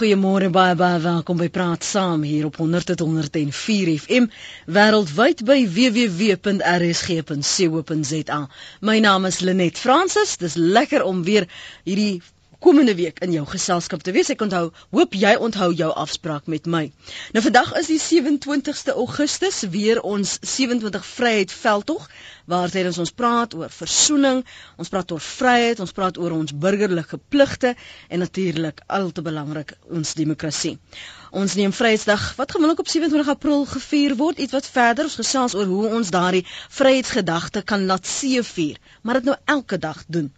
[0.00, 4.30] Goeiemôre baie baie welkom by Praat Saam hier op 100.104 FM
[4.76, 6.48] wêreldwyd by www.rsg.co.za.
[8.80, 10.40] My naam is Lenet Fransis.
[10.40, 11.44] Dis lekker om weer
[11.84, 12.22] hierdie
[12.60, 14.30] komende week in jou geselskap te wees.
[14.34, 16.82] Ek onthou, hoop jy onthou jou afspraak met my.
[17.34, 22.08] Nou vandag is die 27ste Augustus, weer ons 27 Vryheid veldtog
[22.50, 24.42] waar tydens ons praat oor versoening,
[24.80, 27.74] ons praat oor vryheid, ons praat oor ons burgerlike pligte
[28.08, 30.76] en natuurlik al te belangrik ons demokrasie.
[31.30, 35.54] Ons neem Vryheidsdag wat gewoonlik op 27 April gevier word, iets wat verder ons gesels
[35.54, 36.42] oor hoe ons daardie
[36.74, 40.32] vryheidsgedagte kan laat seëvier, maar dit nou elke dag doen.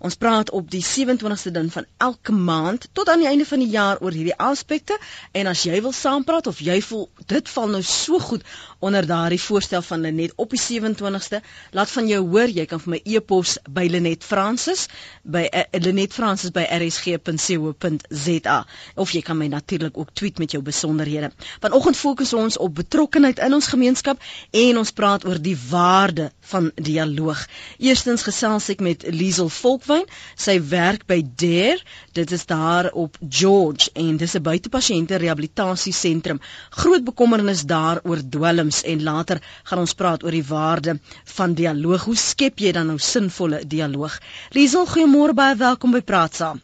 [0.00, 3.68] Ons praat op die 27ste din van elke maand tot aan die einde van die
[3.74, 4.96] jaar oor hierdie aspekte
[5.32, 8.48] en as jy wil saampraat of jy voel dit val nou so goed
[8.78, 12.94] onder daardie voorstel van Lenet op die 27ste, laat van jou hoor, jy kan vir
[12.94, 14.86] my e-pos by Lenet Francis
[15.22, 18.58] by uh, Lenet Francis by rsg.co.za
[18.94, 21.32] of jy kan my natuurlik ook tweet met jou besonderhede.
[21.60, 26.70] Vanoggend fokus ons op betrokkenheid in ons gemeenskap en ons praat oor die waarde van
[26.74, 27.40] dialoog.
[27.78, 30.06] Eerstens gesels ek met Liesel Volkwyn.
[30.36, 31.80] Sy werk by Dare.
[32.16, 36.40] Dit is daar op George en dis 'n buitepasiënte rehabilitasiesentrum.
[36.70, 42.04] Groot bekommernis daar oor dwelms en later gaan ons praat oor die waarde van dialoog.
[42.04, 44.18] Hoe skep jy dan nou sinvolle dialoog?
[44.50, 46.60] Liesel, goeiemôre baie welkom by Praat Saam.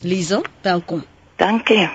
[0.00, 1.04] Liesel, welkom.
[1.36, 1.88] Dankie.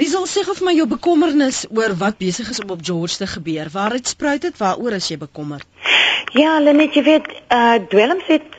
[0.00, 3.68] Liesel, sê vir my jou bekommernis oor wat besig is om op George te gebeur.
[3.74, 4.56] Waar het spruit dit?
[4.56, 5.66] Waaroor is jy bekommerd?
[6.32, 8.56] Ja, Lenet, jy weet, uh dwelms het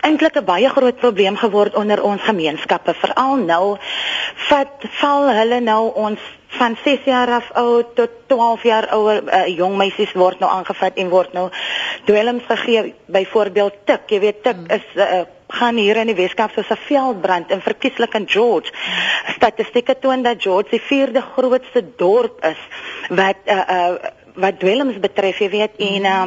[0.00, 3.78] eintlik 'n baie groot probleem geword onder ons gemeenskappe, veral nou
[4.48, 6.20] vat val hulle nou ons
[6.58, 10.96] van 6 jaar af oud tot 12 jaar ouer uh, jong meisies word nou aangevat
[10.98, 11.48] en word nou
[12.04, 12.94] dwelms gegee.
[13.06, 17.50] Byvoorbeeld tik, jy weet tik is uh, gaan hier in die Weskaap soos 'n veldbrand
[17.50, 18.72] in verkieslik in George.
[19.36, 22.60] Statistieke toon dat George die vierde grootste dorp is
[23.08, 23.94] wat uh uh
[24.34, 26.26] wat dwelms betref, jy weet en uh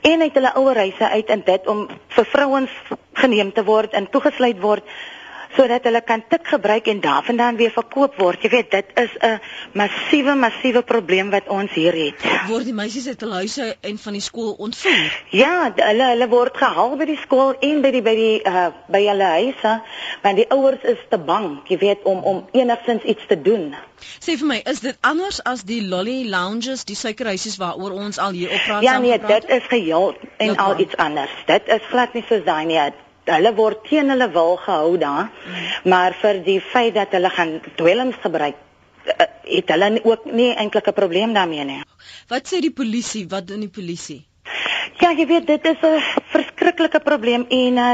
[0.00, 1.86] en uit hulle ouer huise uit in dit om
[2.16, 2.70] vir vrouens
[3.12, 4.96] geneem te word en toegesluit word
[5.56, 8.42] sodat hulle kan tik gebruik en daarvandaan weer verkoop word.
[8.42, 9.40] Jy weet, dit is 'n
[9.72, 12.14] massiewe massiewe probleem wat ons hier het.
[12.48, 15.22] Word die meisies uit hulle huise en van die skool ontvoer?
[15.30, 19.02] Ja, hulle hulle word gehaal by die skool en by die by die uh by
[19.06, 19.82] hulle huise,
[20.22, 23.74] want die ouers is te bang, jy weet, om om enigstens iets te doen.
[24.20, 28.36] Sê vir my, is dit anders as die lolly lounges, die suikerhuisies waaroor ons al
[28.36, 28.82] hier op praat?
[28.82, 31.32] Ja nee, dit is geheel en al iets anders.
[31.46, 32.80] Dit is glad nie soos daai nie
[33.24, 35.30] hulle word teen hulle wil gehou daar.
[35.30, 35.90] Mm.
[35.90, 38.56] Maar vir die feit dat hulle gaan dwelms gebruik,
[39.04, 39.26] eh,
[39.56, 41.82] het hulle ook nie eintlik 'n probleem daarmee nie.
[42.28, 43.26] Wat sê die polisie?
[43.28, 44.26] Wat doen die polisie?
[45.00, 46.00] Ja, jy weet dit is 'n
[46.32, 47.92] verskriklike probleem en uh,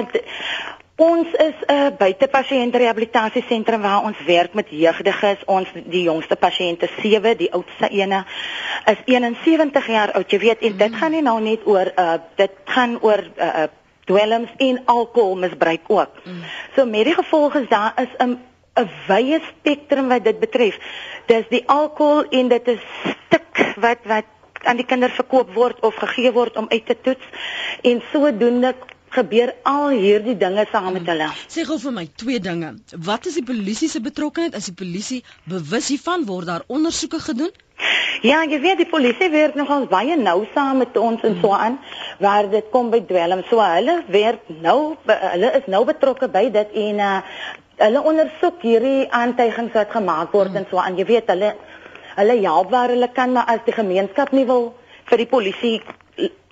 [0.97, 5.45] ons is 'n uh, buitepasiënte rehabilitasiesentrum waar ons werk met jeugdiges.
[5.47, 8.25] Ons die jongste pasiënte 7, die oudste ene
[8.85, 10.31] is 71 jaar oud.
[10.31, 10.95] Jy weet en dit mm.
[10.95, 13.65] gaan nie nou net oor uh, dit gaan oor uh,
[14.05, 16.11] dwelms en alkoholmisbruik ook.
[16.25, 16.43] Mm.
[16.77, 18.39] So met die gevolge daar is 'n
[18.75, 20.79] 'n wye spektrum wat dit betref.
[21.27, 22.83] Dis die alkohol en dit is
[23.27, 24.25] stuk wat wat
[24.63, 27.25] aan die kinders verkoop word of gegee word om uit te toets
[27.83, 28.75] en sodoende
[29.15, 31.11] gebeur al hierdie dinge saam met mm.
[31.13, 31.31] hulle.
[31.51, 32.75] Sê gou vir my twee dinge.
[33.09, 34.55] Wat is die polisie se betrokkeheid?
[34.59, 37.51] Is die polisie bewus hiervan word daar ondersoeke gedoen?
[38.21, 41.79] Ja, jy weet die polisie werk nogals baie nou saam met ons en so aan
[42.21, 43.43] waar dit kom by dwelm.
[43.49, 44.77] So hulle werk nou
[45.09, 47.15] hulle is nou betrokke by dit en uh,
[47.81, 51.01] hulle ondersoek hierdie aantuigings wat gemaak word en so aan.
[51.01, 51.55] Jy weet hulle
[52.19, 54.71] hulle help waar hulle kan maar as die gemeenskap nie wil
[55.09, 55.75] vir die polisie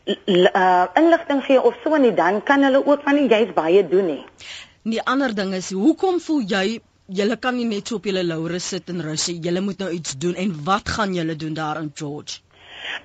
[0.08, 4.24] uh, inligting gee of so nie dan kan hulle ook van juist baie doen nie.
[4.82, 8.58] Die ander ding is hoekom voel jy julle kan nie net so op julle laure
[8.60, 9.40] sit en rus nie.
[9.44, 12.40] Julle moet nou iets doen en wat gaan julle doen daar in George?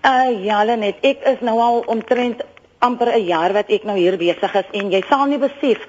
[0.05, 2.43] Uh ja, net ek is nou al omtrent
[2.79, 5.79] amper 'n jaar wat ek nou hier besig is en jy sal nie besef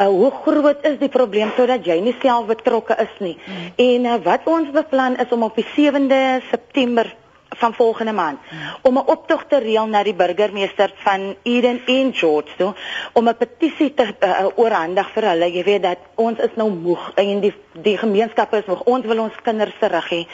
[0.00, 3.36] uh hoe groot is die probleem sodat jy nie self betrokke is nie.
[3.36, 3.72] Mm.
[3.76, 7.14] En uh, wat ons beplan is om op die 7de September
[7.60, 8.38] van volgende maand
[8.82, 12.74] om 'n optog te reël na die burgemeester van Eden en George toe
[13.12, 15.52] om 'n petisie te uh, oorhandig vir hulle.
[15.52, 18.82] Jy weet dat ons is nou moeg en die die gemeenskap is moeg.
[18.82, 20.26] Ons wil ons kinders terug hê.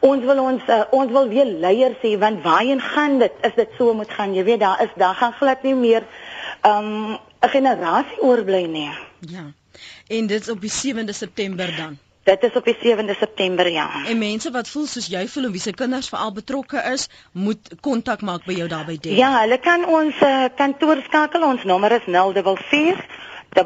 [0.00, 3.32] Ons wil ons uh, ons wil weer leiers hê want waarheen gaan dit?
[3.42, 4.34] Is dit so moet gaan?
[4.34, 6.02] Jy weet daar is daar gaan glad nie meer
[6.62, 8.90] um, 'n generasie oorbly nie.
[9.20, 9.52] Ja.
[10.08, 11.98] En dit is op die 7de September dan.
[12.26, 13.86] Dit is op die 7de September ja.
[14.06, 17.70] En mense wat voel soos jy voel en wie se kinders veral betrokke is, moet
[17.86, 19.14] kontak maak by jou daar by Dek.
[19.14, 21.46] Ja, hulle kan ons uh, kantoor skakel.
[21.46, 23.04] Ons nommer is 044
[23.54, 23.60] 08419115.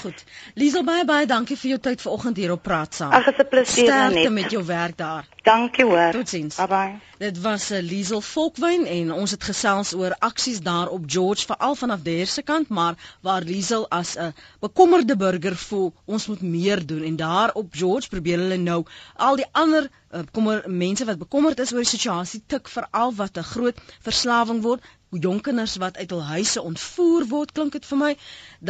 [0.00, 0.24] Goed.
[0.54, 3.12] Liesel baie baie dankie vir jou tyd vanoggend hier op praat saam.
[3.12, 5.28] Ag, asseblief, Sterkte met jou werk daar.
[5.42, 6.10] Dankie hoor.
[6.14, 6.56] Totsiens.
[6.56, 6.98] Bye bye.
[7.18, 11.46] Dit was 'n uh, Liesel Volkwyn en ons het gesels oor aksies daar op George
[11.46, 16.42] veral vanaf der se kant, maar waar Liesel as 'n bekommerde burger voel, ons moet
[16.42, 18.84] meer doen en daar op George probeer hulle nou
[19.16, 23.38] al die ander uh, kommer mense wat bekommerd is oor die situasie tik veral wat
[23.38, 23.78] 'n groot
[24.08, 24.82] verslawing word
[25.20, 28.16] jong kinders wat uit hul huise ontvoer word klink dit vir my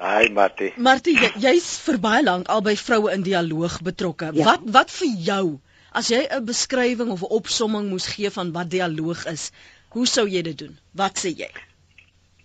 [0.01, 0.73] Hi Martie.
[0.75, 4.31] Martie, jy's vir baie lank al by vroue in dialoog betrokke.
[4.35, 4.47] Ja.
[4.49, 5.45] Wat wat vir jou
[5.93, 9.51] as jy 'n beskrywing of 'n opsomming moes gee van wat dialoog is,
[9.95, 10.77] hoe sou jy dit doen?
[10.91, 11.51] Wat sê jy?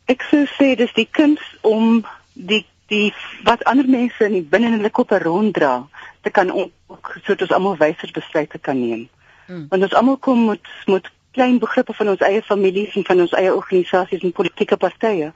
[0.07, 2.05] Ek sou sê dis die kuns om
[2.35, 5.89] die die wat ander mense in die binne in hulle koppe ronddra
[6.23, 9.09] te kan ook sodat ons almal wyser besluite kan neem.
[9.47, 9.67] Hmm.
[9.71, 13.35] Want ons almal kom met met klein begrippe van ons eie families en van ons
[13.39, 15.33] eie organisasies en politieke partye.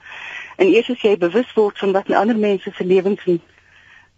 [0.56, 3.40] En eers as jy bewus word van wat ander mense se lewens en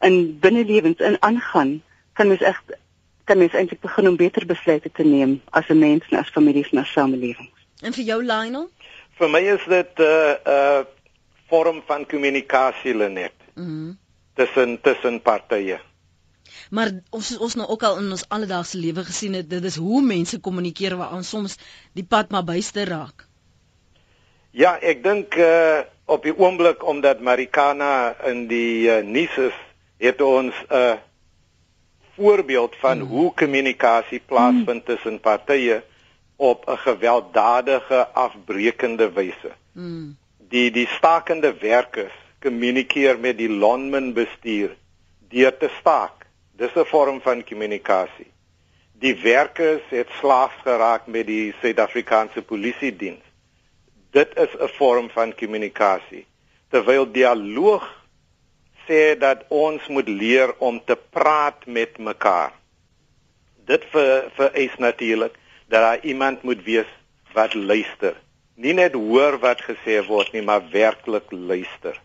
[0.06, 1.76] in binnelewens in aangaan,
[2.18, 2.62] kan mens reg
[3.30, 6.70] kan mens eintlik begin om beter besluite te neem as 'n mens en as families
[6.72, 7.58] en as samelewings.
[7.82, 8.68] En vir jou Lionel?
[9.18, 10.84] Vir my is dit 'n uh, 'n uh,
[11.48, 13.38] vorm van kommunikasie lenet.
[13.54, 13.66] Mhm.
[13.66, 14.00] Mm
[14.34, 15.80] tussen tussen partye.
[16.72, 20.00] Maar ons ons nou ook al in ons alledaagse lewe gesien het dit is hoe
[20.02, 21.58] mense kommunikeer waar ons soms
[21.92, 23.26] die pad maar byste raak.
[24.56, 25.82] Ja, ek dink uh
[26.12, 29.58] op die oomblik omdat Marikana in die uh, nuus is,
[30.02, 30.96] het ons 'n uh,
[32.16, 33.08] voorbeeld van hmm.
[33.08, 34.88] hoe kommunikasie plaasvind hmm.
[34.90, 35.82] tussen partye
[36.36, 39.52] op 'n gewelddadige afbreekende wyse.
[39.72, 40.16] Hmm.
[40.48, 44.76] Die die stakende werkers kommunikeer met die lonmen bestuur
[45.28, 46.21] deur te staak
[46.62, 48.30] Dis 'n vorm van kommunikasie.
[48.92, 53.24] Die werkers het slaaf geraak met die Suid-Afrikaanse Polisie diens.
[54.10, 56.26] Dit is 'n vorm van kommunikasie.
[56.70, 57.84] Terwyl dialoog
[58.86, 62.52] sê dat ons moet leer om te praat met mekaar.
[63.64, 65.34] Dit vir vereis natuurlik
[65.66, 66.90] dat daar iemand moet wees
[67.32, 68.14] wat luister.
[68.54, 72.00] Nie net hoor wat gesê word nie, maar werklik luister.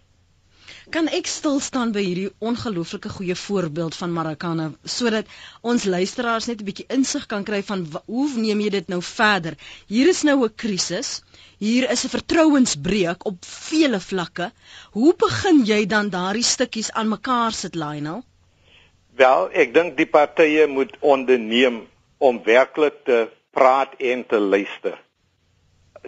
[0.88, 5.28] Kan ek stil staan by hierdie ongelooflike goeie voorbeeld van Maracana sodat
[5.60, 9.58] ons luisteraars net 'n bietjie insig kan kry van hoe neem jy dit nou verder?
[9.88, 11.24] Hier is nou 'n krisis.
[11.60, 14.52] Hier is 'n vertrouensbreuk op vele vlakke.
[14.92, 18.24] Hoe begin jy dan daardie stukkies aan mekaar sit, Lionel?
[19.16, 24.98] Wel, ek dink die partye moet onderneem om werklik te praat en te luister.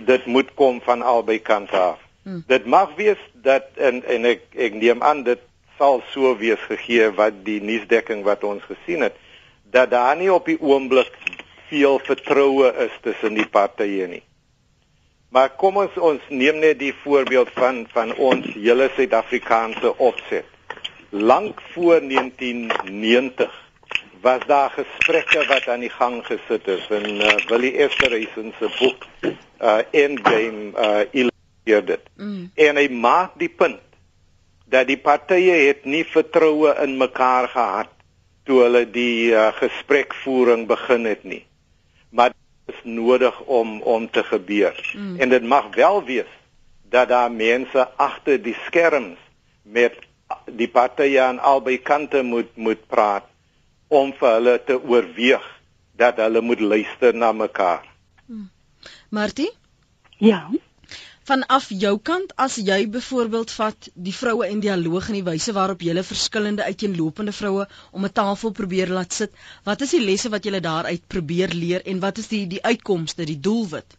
[0.06, 2.09] Dit moet kom van albei kante af.
[2.24, 2.44] Hmm.
[2.48, 5.40] Dit mag wees dat en en ek ek neem aan dit
[5.78, 9.16] sal so wees gegee wat die nuusdekking wat ons gesien het
[9.72, 11.14] dat daar nie op die oomblik
[11.70, 14.24] veel vertroue is tussen die partye nie.
[15.30, 20.46] Maar kom ons ons neem net die voorbeeld van van ons hele Suid-Afrikaanse opset.
[21.10, 23.54] Lank voor 1990
[24.22, 29.06] was daar gesprekke wat aan die gang gesit is in uh, Willie Esterhuizen se boek
[29.62, 31.30] uh, Endgame uh,
[31.70, 32.10] keer dit.
[32.18, 32.50] Mm.
[32.56, 33.86] En hy maak die punt
[34.70, 37.94] dat die partye het nie vertroue in mekaar gehad
[38.46, 41.44] toe hulle die uh, gesprekvoering begin het nie.
[42.10, 44.78] Maar dit is nodig om om te gebeur.
[44.98, 45.18] Mm.
[45.20, 46.36] En dit mag wel wees
[46.90, 49.18] dat daar mense agter die skerms
[49.62, 49.98] met
[50.46, 53.26] die partye aan albei kante moet moet praat
[53.90, 55.46] om vir hulle te oorweeg
[55.98, 57.86] dat hulle moet luister na mekaar.
[58.26, 58.50] Mm.
[59.10, 59.52] Martie?
[60.18, 60.50] Ja
[61.30, 65.84] vanaf jou kant as jy byvoorbeeld vat die vroue en dialoog en die wyse waarop
[65.86, 69.32] jy verskillende uiteenlopende vroue om 'n tafel probeer laat sit,
[69.64, 73.26] wat is die lesse wat jy daaruit probeer leer en wat is die die uitkomste,
[73.26, 73.98] die doelwit?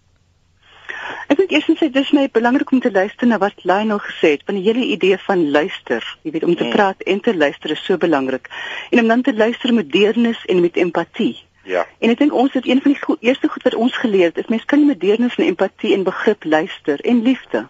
[1.31, 4.33] Ek dink eers en sê dis my belangrik om te luister na wat Lionel gesê
[4.35, 6.03] het van die hele idee van luister.
[6.23, 6.73] Jy weet om te mm.
[6.75, 8.51] praat en te luister is so belangrik.
[8.91, 11.37] En om dan te luister met deernis en met empatie.
[11.63, 11.87] Ja.
[11.99, 14.39] En ek dink ons het een van die goed, eerste goed wat ons geleer het,
[14.39, 17.69] is mens kan nie met deernis en empatie en begrip luister en liefde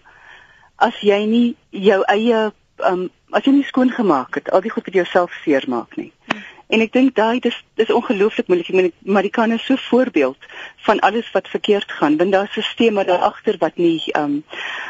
[0.80, 2.50] as jy nie jou eie
[2.88, 6.10] um as jy nie skoon gemaak het, al die goed wat jouself seermaak nie.
[6.30, 6.42] Hmm.
[6.70, 8.70] En ek dink daai dis dis ongelooflik moeilik.
[8.70, 10.38] Ek meen Marikana is so 'n voorbeeld
[10.86, 14.42] van alles wat verkeerd gaan, want daar's 'n stelsel daar agter wat nie um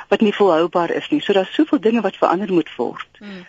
[0.08, 1.20] wat nie volhoubaar is nie.
[1.20, 3.08] So daar's soveel dinge wat verander moet word.
[3.18, 3.46] Hmm.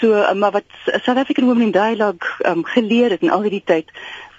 [0.00, 3.90] So maar wat South African Women in Dialogue um geleer het in al hierdie tyd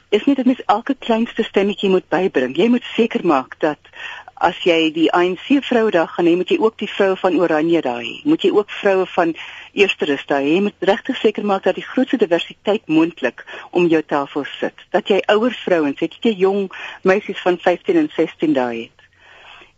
[0.10, 2.56] is nie dat mens elke kleinste stemmetjie moet bybring.
[2.58, 3.92] Jy moet seker maak dat
[4.40, 8.02] as jy die ANC Vrouedag gaan hê, moet jy ook die vroue van Oranje daar
[8.02, 8.22] hê.
[8.24, 9.34] Moet jy ook vroue van
[9.76, 10.56] Eersterus daar hê.
[10.56, 13.44] Jy moet regtig seker maak dat die grootste diversiteit moontlik
[13.76, 14.86] om jou tafel sit.
[14.96, 16.70] Dat jy ouer vrouens het, jy jong
[17.04, 18.96] meisies van 15 en 16 daar het.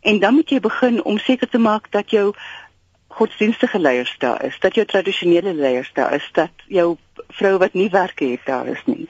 [0.01, 2.31] En dan moet jy begin om seker te maak dat jou
[3.17, 7.89] godsdienstige leiers daar is, dat jou tradisionele leiers daar is, dat jou vroue wat nie
[7.89, 9.07] werk het daar is nie.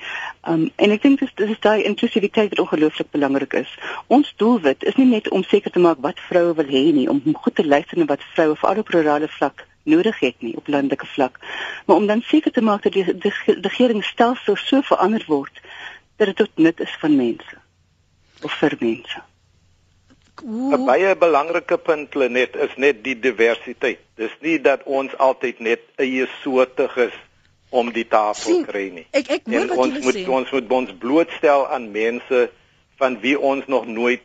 [0.47, 3.71] Um en ek dink dis dis daai inklusiwiteit wat ongelooflik belangrik is.
[4.07, 7.21] Ons doelwit is nie net om seker te maak wat vroue wil hê nie, om
[7.33, 11.05] goed te luister na wat vroue op alle rurale vlak nodig het nie op landelike
[11.05, 11.39] vlak,
[11.85, 15.61] maar om dan seker te maak dat die, die, die regeringsstelsel so verander word
[16.21, 17.57] dat dit tot nut is van mense
[18.41, 19.30] of vir mense.
[20.43, 23.99] 'n baie belangrike punt net is net die diversiteit.
[24.15, 27.13] Dis nie dat ons altyd net eie soortig is
[27.69, 29.05] om die tafel kry nie.
[29.11, 30.01] Ek ek hoor wat jy sê.
[30.01, 32.49] Ons moet ons moet ons blootstel aan mense
[33.01, 34.21] van wie ons nog nooit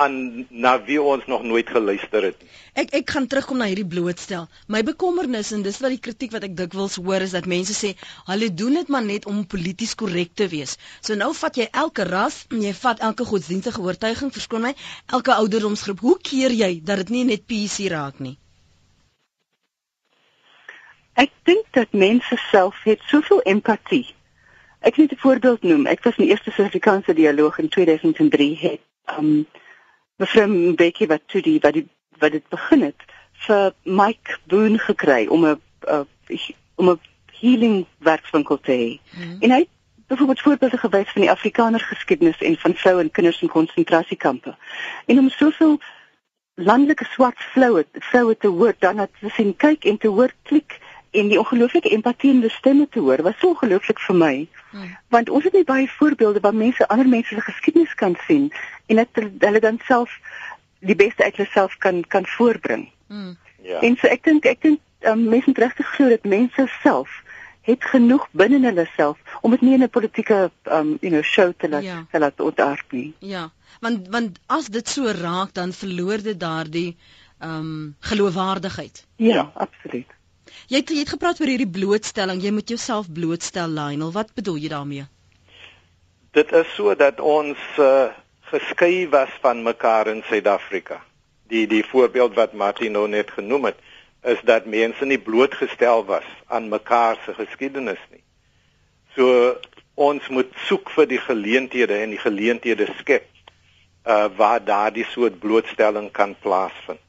[0.00, 2.44] aan na wie ons nog nooit geluister het.
[2.72, 4.46] Ek ek gaan terugkom na hierdie blootstel.
[4.72, 7.92] My bekommernis en dis wat die kritiek wat ek dikwels hoor is dat mense sê
[8.30, 10.76] hulle doen dit maar net om polities korrek te wees.
[11.04, 14.74] So nou vat jy elke ras en jy vat elke godsdienstige oortuiging, verskoon my,
[15.12, 16.00] elke ouderdomsgroep.
[16.00, 18.38] Hoe keer jy dat dit nie net PC raak nie?
[21.20, 24.06] Ek dink dat mense self het soveel empatie.
[24.80, 25.86] Ek net 'n voorbeeld noem.
[25.86, 28.80] Ek was in die eerste Suid-Afrikaanse dialoog in 2003 het
[29.18, 29.44] um
[30.20, 31.86] mevrou Becky wat toe die wat die
[32.20, 33.04] wat dit begin het
[33.46, 35.60] vir Mike Boone gekry om 'n
[36.76, 37.00] om 'n
[37.40, 38.90] healing werkswinkel te hê.
[39.16, 39.36] Hmm.
[39.40, 39.66] En hy
[40.06, 44.56] byvoorbeeld voorbeelde gewys van die Afrikaner geskiedenis en van vroue en kinders in konsentrasiekampe.
[45.06, 45.80] En om soveel
[46.54, 50.78] landelike swart vroue vroue te hoor dan het te sien kyk en te hoor klik
[51.10, 54.34] en die ongelooflike empatie in die stemme te hoor was so ongelooflik vir my.
[54.70, 54.96] Hmm.
[55.08, 58.52] Want ons het nie baie voorbeelde waar mense ander mense se geskiedenis kan sien
[58.86, 60.18] en dat hulle dan self
[60.80, 62.88] die beste uit hulself kan kan voorbring.
[63.06, 63.36] Mm.
[63.62, 63.80] Ja.
[63.80, 67.20] En so ek dink ek dink um, mense moet regtig glo dat mense self
[67.68, 71.52] het genoeg binne hulle self om dit nie in 'n politieke um you know show
[71.56, 72.06] te laat ja.
[72.10, 73.14] te laat ontaard nie.
[73.18, 73.50] Ja.
[73.80, 76.96] Want want as dit so raak dan verloor dit daardie
[77.42, 79.06] um geloofwaardigheid.
[79.16, 80.08] Ja, ja, absoluut.
[80.70, 84.12] Jy het jy het gepraat oor hierdie blootstelling, jy moet jouself blootstel Lionel.
[84.14, 85.06] Wat bedoel jy daarmee?
[86.36, 88.10] Dit is so dat ons uh,
[88.52, 91.00] geskei was van mekaar in Suid-Afrika.
[91.50, 93.78] Die die voorbeeld wat Martin nou net genoem het,
[94.22, 98.22] is dat mense nie blootgestel was aan mekaar se geskiedenis nie.
[99.16, 99.56] So
[99.94, 103.26] ons moet soek vir die geleenthede en die geleenthede skep
[104.06, 107.00] uh waar daardie soort blootstelling kan plaasvind.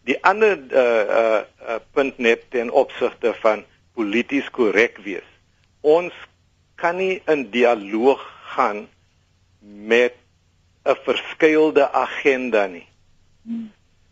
[0.00, 0.06] Hmm.
[0.08, 0.84] Die ander uh,
[1.20, 3.64] uh uh punt net ten opsigte van
[3.94, 5.26] polities korrek wees.
[5.80, 6.12] Ons
[6.74, 8.20] kan nie in dialoog
[8.56, 8.88] gaan
[9.60, 10.14] met
[10.84, 12.86] 'n verskeilde agenda nie.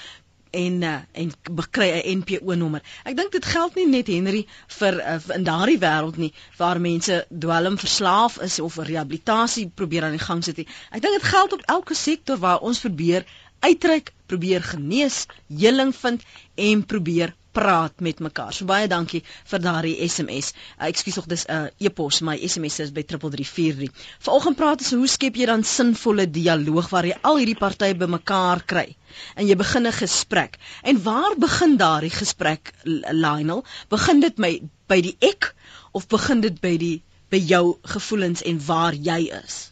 [0.51, 1.31] en uh, en
[1.71, 2.81] kry 'n NPO nommer.
[3.05, 4.45] Ek dink dit geld nie net Henry
[4.79, 10.17] vir uh, in daardie wêreld nie waar mense dwelm verslaaf is of rehabilitasie probeer aan
[10.17, 10.67] die gang sit nie.
[10.91, 13.25] Ek dink dit geld op elke sektor waar ons probeer
[13.59, 16.23] uitreik, probeer genees, heling vind
[16.55, 18.53] en probeer praat met mekaar.
[18.53, 20.51] So baie dankie vir daardie SMS.
[20.77, 23.89] Uh, Ekskuus tog dis 'n uh, e-pos, my SMS is by 3343.
[24.27, 28.63] Vanoggend praat ons hoe skep jy dan sinvolle dialoog waar jy al hierdie partye bymekaar
[28.65, 28.87] kry
[29.35, 30.59] en jy begin 'n gesprek.
[30.83, 33.65] En waar begin daardie gesprek Lionel?
[33.89, 35.55] Begin dit my by die ek
[35.91, 39.71] of begin dit by die by jou gevoelens en waar jy is?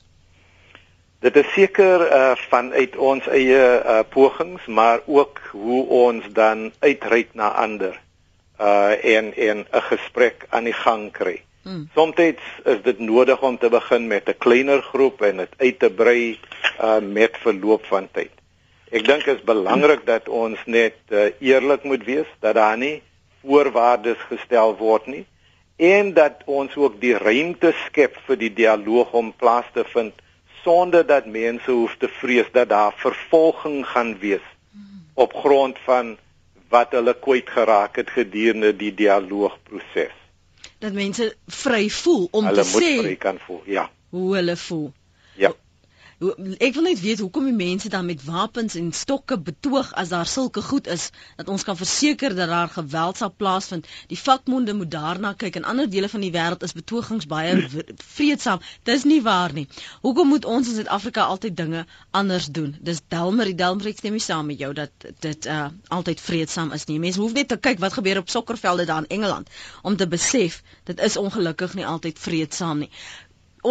[1.28, 7.34] Dit is seker uh vanuit ons eie uh pogings, maar ook hoe ons dan uitreik
[7.36, 7.98] na ander
[8.60, 11.42] uh en en 'n gesprek aan die gang kry.
[11.64, 11.90] Hmm.
[11.94, 12.16] Soms
[12.64, 16.40] is dit nodig om te begin met 'n kleiner groep en dit uit te brei
[16.82, 18.32] uh met verloop van tyd.
[18.90, 23.02] Ek dink dit is belangrik dat ons net uh, eerlik moet wees dat daar nie
[23.44, 25.26] voorwaardes gestel word nie
[25.76, 30.14] en dat ons ook die ruimte skep vir die dialoog om plaas te vind
[30.68, 34.44] sonder dat mense hoef te vrees dat daar vervolging gaan wees
[35.14, 36.18] op grond van
[36.70, 40.16] wat hulle kwyt geraak het gedurende die dialoogproses.
[40.84, 43.86] Dat mense vry voel om hulle te sê hulle moet vry kan voel, ja.
[44.10, 44.92] Hoe hulle voel.
[45.40, 45.54] Ja.
[46.18, 50.26] Ek wil net weet hoekom die mense dan met wapens en stokke betoog as daar
[50.26, 53.86] sulke goed is dat ons kan verseker dat daar geweld sal plaasvind.
[54.10, 57.68] Die vakmonde moet daarna kyk en ander dele van die wêreld is betogings baie
[58.16, 58.66] vreedsaam.
[58.90, 59.68] Dis nie waar nie.
[60.02, 62.74] Hoekom moet ons in Suid-Afrika altyd dinge anders doen?
[62.82, 66.88] Dis Delmer, die Delmer ek stem saam met jou dat dit uh altyd vreedsaam is
[66.90, 66.98] nie.
[67.00, 69.54] Mense hoef net te kyk wat gebeur op sokkervelde daar in Engeland
[69.84, 72.92] om te besef dit is ongelukkig nie altyd vreedsaam nie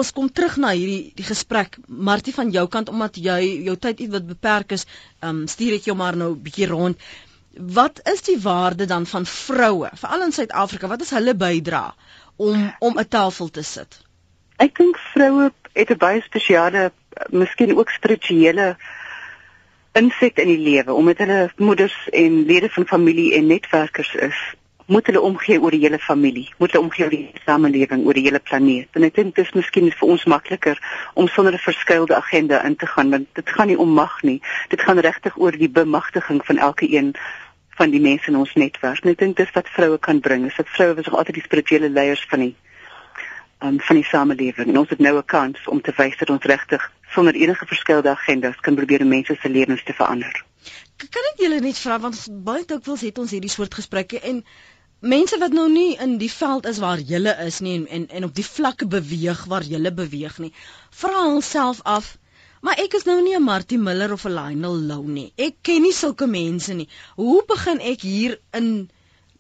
[0.01, 4.03] ons kom terug na hierdie die gesprek Martie van jou kant omdat jy jou tyd
[4.05, 4.87] iets wat beperk is,
[5.21, 6.97] ehm um, stuur ek jou maar nou 'n bietjie rond.
[7.79, 10.89] Wat is die waarde dan van vroue, veral in Suid-Afrika?
[10.89, 11.95] Wat is hulle bydra
[12.37, 14.01] om om 'n tafel te sit?
[14.59, 16.93] Ek dink vroue het 'n baie spesiale,
[17.31, 18.77] miskien ook spirituele
[19.93, 24.39] inset in die lewe omdat hulle moeders en lede van familie en netwerkers is
[24.87, 28.23] moet hulle omgee oor die hele familie, moet hulle omgee oor die samelewing, oor die
[28.27, 28.89] hele planeet.
[28.95, 30.79] En ek dink dit is miskien vir ons makliker
[31.15, 34.41] om sonder 'n verskeidelde agenda in te gaan want dit gaan nie om mag nie.
[34.69, 37.15] Dit gaan regtig oor die bemagtiging van elke een
[37.77, 39.05] van die mense in ons netwerk.
[39.05, 40.47] En ek dink dis wat vroue kan bring.
[40.47, 42.55] Is dat vroue nog altyd die spirituele leiers van die
[43.63, 44.69] um, van die samelewing.
[44.69, 48.11] En ons het nou 'n kans om te wys dat ons regtig sonder enige verskeidelde
[48.11, 50.45] agendas kan probeer mense se lewens te verander.
[50.97, 54.45] Kan ek julle net vra want baie dikwels het ons hierdie soort gesprekke en
[55.01, 58.25] mense wat nou nie in die veld is waar julle is nie en en, en
[58.25, 60.53] op die vlakke beweeg waar julle beweeg nie
[60.91, 62.17] vra hulself af
[62.67, 65.33] maar ek is nou nie 'n Martie Miller of 'n Lionel Lou nie.
[65.37, 66.89] Ek ken nie sulke mense nie.
[67.17, 68.91] Hoe begin ek hier in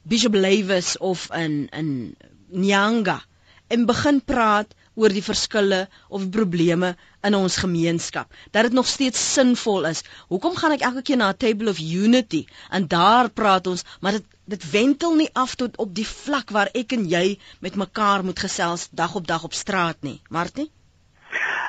[0.02, 2.16] Bishop Lewis of in in
[2.50, 3.22] Nyanga
[3.68, 9.32] en begin praat oor die verskille of probleme in ons gemeenskap dat dit nog steeds
[9.32, 10.04] sinvol is?
[10.28, 14.12] Hoekom gaan ek elke keer na 'n table of unity en daar praat ons maar
[14.12, 18.24] dit dit wentel nie af tot op die vlak waar ek en jy met mekaar
[18.24, 20.20] moet gesels dag op dag op straat nie.
[20.28, 20.70] Martie?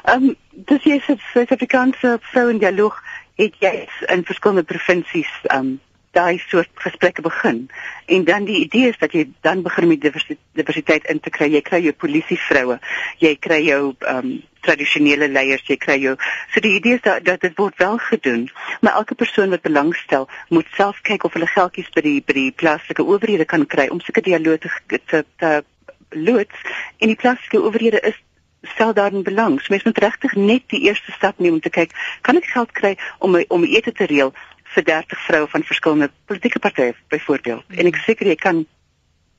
[0.06, 0.36] Ehm um,
[0.70, 2.96] dis jy se Suid-Afrikaanse vrou in dialoog
[3.38, 3.74] het jy
[4.13, 5.76] in verskillende provinsies ehm um,
[6.18, 7.68] daai soort gesprekke begin.
[8.06, 10.02] En dan die idee is dat jy dan begin met
[10.58, 11.50] diversiteit in te kry.
[11.54, 12.80] Jy kry jou polisie vroue,
[13.22, 16.15] jy kry jou ehm um, tradisionele leiers, jy kry jou.
[16.53, 18.45] So die idee is dat dat dit word wel gedoen,
[18.82, 22.51] maar elke persoon wat belangstel moet self kyk of hulle geldjies by die by die
[22.51, 25.63] plaaslike owerhede kan kry om sulke dialoog te te, te
[26.10, 26.67] loods.
[26.97, 28.19] En die plaaslike owerhede is
[28.73, 29.62] stel daarin belang.
[29.62, 32.71] So mens moet regtig net die eerste stap neem om te kyk, kan ek geld
[32.75, 34.34] kry om my om my ete te reël?
[34.77, 37.63] vir 30 vroue van verskillende politieke partye byvoorbeeld.
[37.67, 37.77] Mm.
[37.77, 38.65] En ek seker jy kan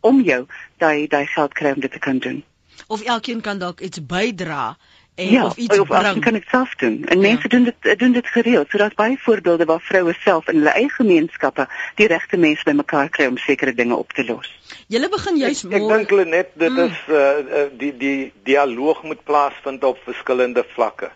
[0.01, 0.45] om jou
[0.83, 2.43] daai daai geld kry om dit te kan doen.
[2.87, 4.77] Of elkeen kan dalk iets bydra
[5.19, 6.21] en ja, of iets of bring.
[6.21, 7.05] kan dit self doen.
[7.05, 7.49] En mense Ja.
[7.49, 8.67] doen dit doen dit gereeld.
[8.71, 13.09] So daar's baie voorbeelde waar vroue self in hulle eie gemeenskappe die regte mense bymekaar
[13.09, 14.49] kry om sekere dinge op te los.
[14.87, 16.79] Julle begin juis Ek, ek dink hulle net dit Mm.
[16.79, 21.11] is uh, uh, die die dialoog moet plaasvind op verskillende vlakke.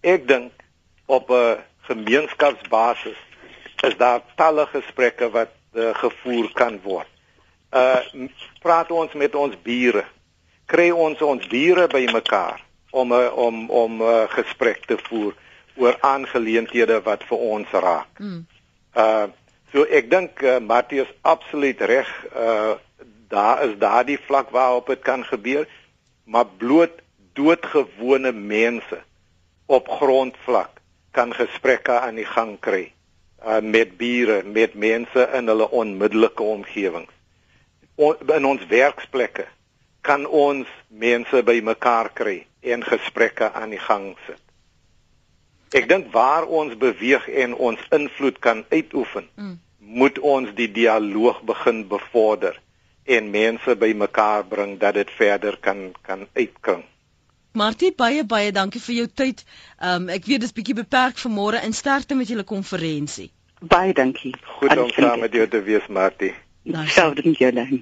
[0.00, 0.52] Ek dink
[1.06, 1.56] op 'n
[1.88, 3.16] gemeenskapsbasis
[3.82, 7.08] is daar talle gesprekke wat uh, gevoer kan word.
[7.72, 7.96] Uh
[8.62, 10.04] praat ons met ons bure.
[10.66, 15.34] Kry ons ons bure bymekaar om 'n om om 'n gesprek te voer
[15.76, 18.18] oor aangeleenthede wat vir ons raak.
[18.18, 18.46] Mm.
[18.96, 19.26] Uh
[19.72, 22.08] so ek dink uh, Matthias absoluut reg.
[22.34, 22.74] Uh
[23.30, 25.68] daar is daardie vlak waarop dit kan gebeur,
[26.24, 26.90] maar bloot
[27.32, 28.98] doodgewone mense
[29.66, 32.92] op grondvlak kan gesprekke aan die gang kry
[33.46, 37.14] uh met bure, met mense in hulle onmiddellike omgewings.
[37.94, 39.46] On, in ons werksplekke
[40.10, 42.38] kan ons mense bymekaar kry
[42.74, 44.40] en gesprekke aan die gang sit.
[45.78, 49.58] Ek dink waar ons beweeg en ons invloed kan uitoefen, Mm.
[49.78, 52.58] moet ons die dialoog begin bevorder
[53.04, 56.84] en mense bymekaar bring dat dit verder kan kan uitkring.
[57.52, 59.44] Martie baie baie dankie vir jou tyd.
[59.82, 63.30] Um ek weet dis bietjie beperk vir môre en sterkte met julle konferensie.
[63.60, 64.34] Baie dankie.
[64.58, 66.34] Goed om saam met jou te wees, Martie.
[66.62, 67.80] Nou, Selfde met jou dan.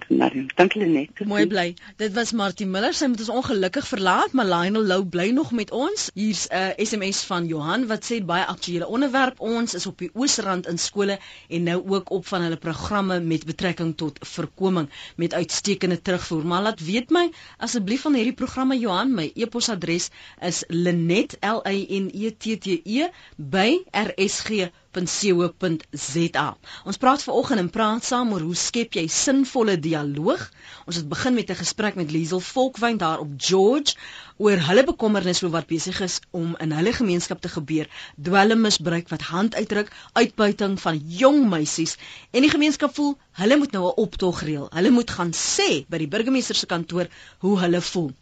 [0.55, 1.25] Dankie Lenet.
[1.27, 1.75] Mooi bly.
[1.97, 2.95] Dit was Martie Miller.
[2.95, 6.11] Sy moet ons ongelukkig verlaat, maar Lionel Lou bly nog met ons.
[6.15, 9.41] Hier's 'n uh, SMS van Johan wat sê baie aktuele onderwerp.
[9.41, 13.45] Ons is op die Oosrand in skole en nou ook op van hulle programme met
[13.45, 16.47] betrekking tot voorkoming met uitstekende terugvoer.
[16.47, 19.15] Maar laat weet my asseblief van hierdie programme Johan.
[19.15, 20.11] My e-posadres
[20.41, 24.71] is linet l i n e t t e by rsg
[25.07, 26.47] www.co.za.
[26.85, 30.43] Ons praat veraloggend en praat saam oor hoe skep jy sinvolle dialoog.
[30.87, 33.95] Ons het begin met 'n gesprek met Liesel Volkwyn daar op George
[34.37, 37.87] oor hulle bekommernis oor wat besig is om in hulle gemeenskap te gebeur,
[38.23, 41.97] dwelmmisbruik wat hand uitdruk, uitbuiting van jong meisies
[42.31, 44.69] en die gemeenskap voel hulle moet nou 'n optog reël.
[44.73, 47.07] Hulle moet gaan sê by die burgemeester se kantoor
[47.39, 48.13] hoe hulle voel.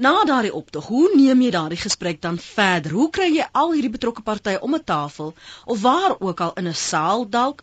[0.00, 2.94] Na daardie optog, hoe neem jy daardie gesprek dan verder?
[2.96, 5.34] Hoe kry jy al hierdie betrokke partye om 'n tafel
[5.64, 7.60] of waar ook al in 'n saal dalk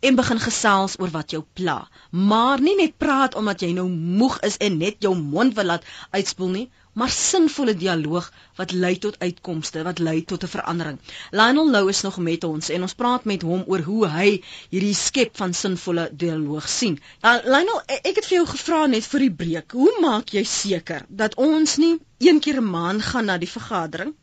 [0.00, 1.78] en begin gesels oor wat jou pla.
[2.10, 5.84] Maar nie net praat omdat jy nou moeg is en net jou mond wil laat
[6.16, 10.98] uitspoel nie, maar sinvolle dialoog wat lei tot uitkomste, wat lei tot 'n verandering.
[11.30, 14.94] Lionel Lou is nog met ons en ons praat met hom oor hoe hy hierdie
[14.94, 16.98] skep van sinvolle dialoog sien.
[17.22, 20.44] Nou Lionel, e- ek het vir jou gevra net vir die breek, hoe maak jy
[20.44, 24.14] seker dat ons nie een keer 'n maand gaan na die vergadering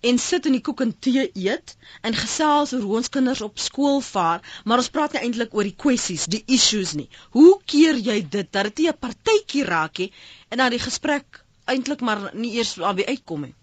[0.00, 3.58] en sit in die koek en tee eet en gesels oor hoe ons kinders op
[3.58, 7.08] skool vaar, maar ons praat nie eintlik oor die kwessies, die issues nie.
[7.30, 10.12] Hoe keer jy dit dat dit nie 'n partytjie raak nie
[10.50, 13.54] en dan die gesprek eintlik maar nie eers daarby uitkom nie?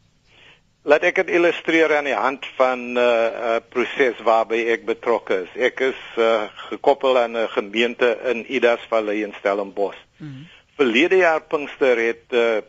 [0.88, 5.43] Laat ek dit illustreer aan die hand van 'n uh, uh, proses waarby ek betrokke
[5.43, 5.52] is.
[5.56, 10.00] Ek is uh, gekoppel aan 'n gemeente in Idas Vallei in Stellenbosch.
[10.17, 10.48] Mm -hmm.
[10.76, 12.62] Verlede jaar Pinkster het uh,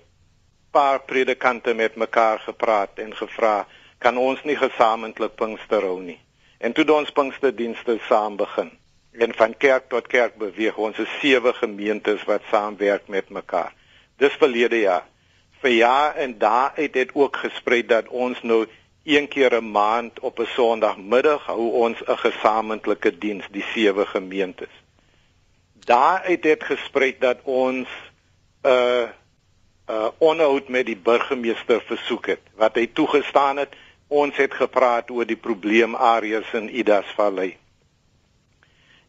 [0.70, 3.66] paar predikante met mekaar gepraat en gevra,
[3.98, 6.18] kan ons nie gesamentlik Pinkster hou nie.
[6.58, 8.70] En toe ons Pinksterdienste saam begin.
[9.12, 13.74] En van kerk tot kerk beweeg ons is sewe gemeentes wat saamwerk met mekaar.
[14.16, 15.06] Dis verlede jaar
[15.60, 18.66] vir jaar en daaruit het ook gesprei dat ons nou
[19.04, 24.74] een keer 'n maand op 'n Sondagmiddag hou ons 'n gesamentlike diens die sewe gemeentes.
[25.84, 27.88] Daaruit het gesprei dat ons
[28.62, 29.12] 'n uh, 'n
[29.90, 33.74] uh, onderhoud met die burgemeester versoek het wat hy toegestaan het.
[34.08, 37.52] Ons het gepraat oor die probleemareas in Idas Vallei.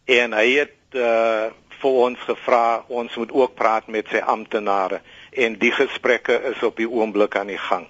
[0.06, 1.50] En hy het uh,
[1.82, 6.78] vir ons gevra ons moet ook praat met sy amptenare en die gesprekke is op
[6.78, 7.88] die oomblik aan die gang.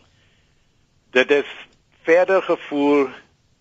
[1.11, 1.49] Dit is
[2.07, 3.11] verder gevoer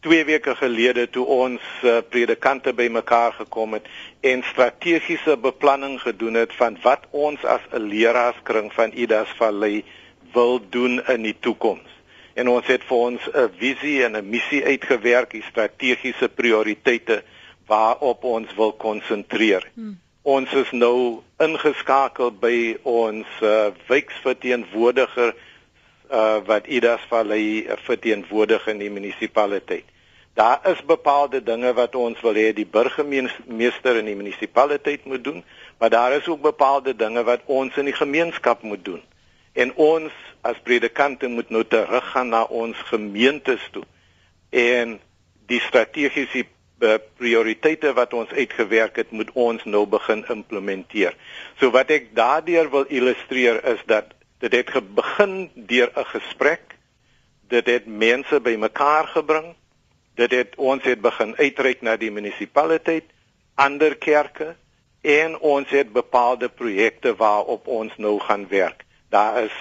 [0.00, 3.88] 2 weke gelede toe ons uh, predikante bymekaar gekom het
[4.24, 9.84] en strategiese beplanning gedoen het van wat ons as 'n leraarskring van Idas Vallei
[10.32, 11.88] wil doen in die toekoms.
[12.34, 17.22] En ons het vir ons 'n visie en 'n missie uitgewerk, die strategiese prioriteite
[17.66, 19.68] waarop ons wil konsentreer.
[19.74, 20.00] Hmm.
[20.22, 25.34] Ons is nou ingeskakel by ons uh, wijksverteenwoordiger
[26.12, 29.84] uh, wat Idas Vallei verteenwoordig in die munisipaliteit.
[30.34, 35.42] Daar is bepaalde dinge wat ons wil hê die burgemeester in die munisipaliteit moet doen,
[35.78, 39.02] maar daar is ook bepaalde dinge wat ons in die gemeenskap moet doen.
[39.52, 40.12] En ons
[40.46, 43.84] as predikante moet nou teruggaan na ons gemeentes toe
[44.50, 44.96] en
[45.50, 51.16] die strategiese uh, prioriteite wat ons uitgewerk het, moet ons nou begin implementeer.
[51.58, 56.76] So wat ek daardeur wil illustreer is dat dit het begin deur 'n gesprek.
[57.48, 59.54] Dit het mense bymekaar gebring.
[60.14, 63.04] Dit het ons het begin uitreik na die munisipaliteit,
[63.54, 64.56] ander kerke
[65.00, 68.84] en ons het bepaalde projekte waarop ons nou gaan werk.
[69.08, 69.56] Daar is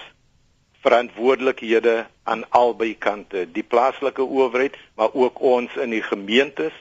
[0.81, 6.73] verantwoordelikhede aan albei kante, die plaaslike owerheid, maar ook ons in die gemeentes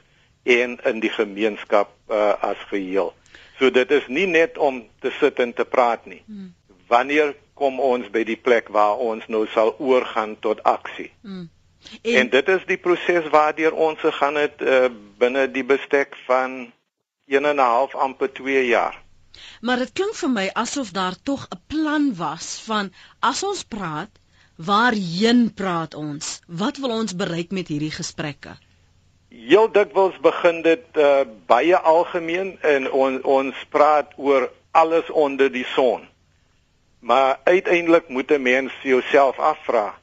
[0.43, 3.13] en in die gemeenskap uh, as geheel.
[3.59, 6.23] So dit is nie net om te sit en te praat nie.
[6.27, 6.55] Hmm.
[6.87, 11.11] Wanneer kom ons by die plek waar ons nou sal oorgaan tot aksie?
[11.23, 11.49] Hmm.
[12.03, 16.73] En, en dit is die proses waardeur ons gegaan het uh, binne die bestek van
[17.29, 18.97] 1 en 'n half amper 2 jaar.
[19.61, 24.11] Maar dit klink vir my asof daar tog 'n plan was van as ons praat,
[24.57, 26.41] waarheen praat ons?
[26.47, 28.57] Wat wil ons bereik met hierdie gesprekke?
[29.29, 35.67] Heel dikwels begin dit uh, baie algemeen en on, ons praat oor alles onder die
[35.75, 36.09] son.
[36.99, 39.99] Maar uiteindelik moet 'n mens jouself afvra,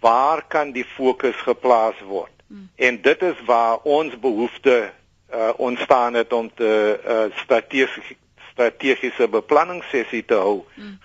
[0.00, 2.30] waar kan die fokus geplaas word?
[2.46, 2.70] Hmm.
[2.74, 4.92] En dit is waar ons behoefte
[5.34, 8.16] uh, ontstaan het om te uh, strategies
[8.52, 10.98] strategiese beplanningssessie te hou mm.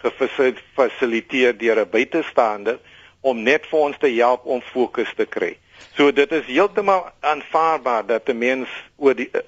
[0.76, 2.80] gefasiliteer deur 'n buitestander
[3.22, 5.58] om net vir ons te help om fokus te kry.
[5.96, 9.40] So dit is heeltemal aanvaarbaar dat 'n mens oor die uh,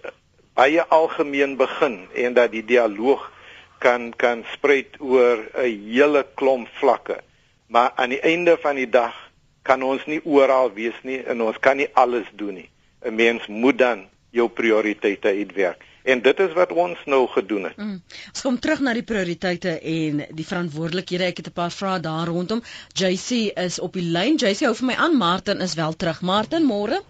[0.54, 3.32] baie algemeen begin en dat die dialoog
[3.80, 7.20] kan kan spruit oor 'n hele klomp vlakke.
[7.68, 9.14] Maar aan die einde van die dag
[9.62, 12.70] kan ons nie oral wees nie en ons kan nie alles doen nie.
[13.06, 15.84] 'n Mens moet dan jou prioriteite uitwerk.
[16.04, 17.76] En dit is wat ons nou gedoen het.
[17.76, 18.02] Mm.
[18.32, 21.24] Ons kom terug na die prioriteite en die verantwoordelikhede.
[21.24, 22.64] Ek het 'n paar vrae daar rondom.
[22.94, 24.36] JC is op die lyn.
[24.36, 25.18] JC hou vir my aan.
[25.18, 26.22] Martin is wel terug.
[26.22, 27.02] Martin, môre.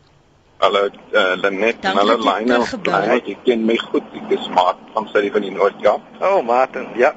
[0.60, 2.64] Hallo, uh, Lenet, hallo Lionel.
[3.14, 4.06] Ek ken my goed.
[4.18, 6.06] Ek is Mark van Surrey van die Noord-Kaap.
[6.18, 7.12] Oh, Martin, ja.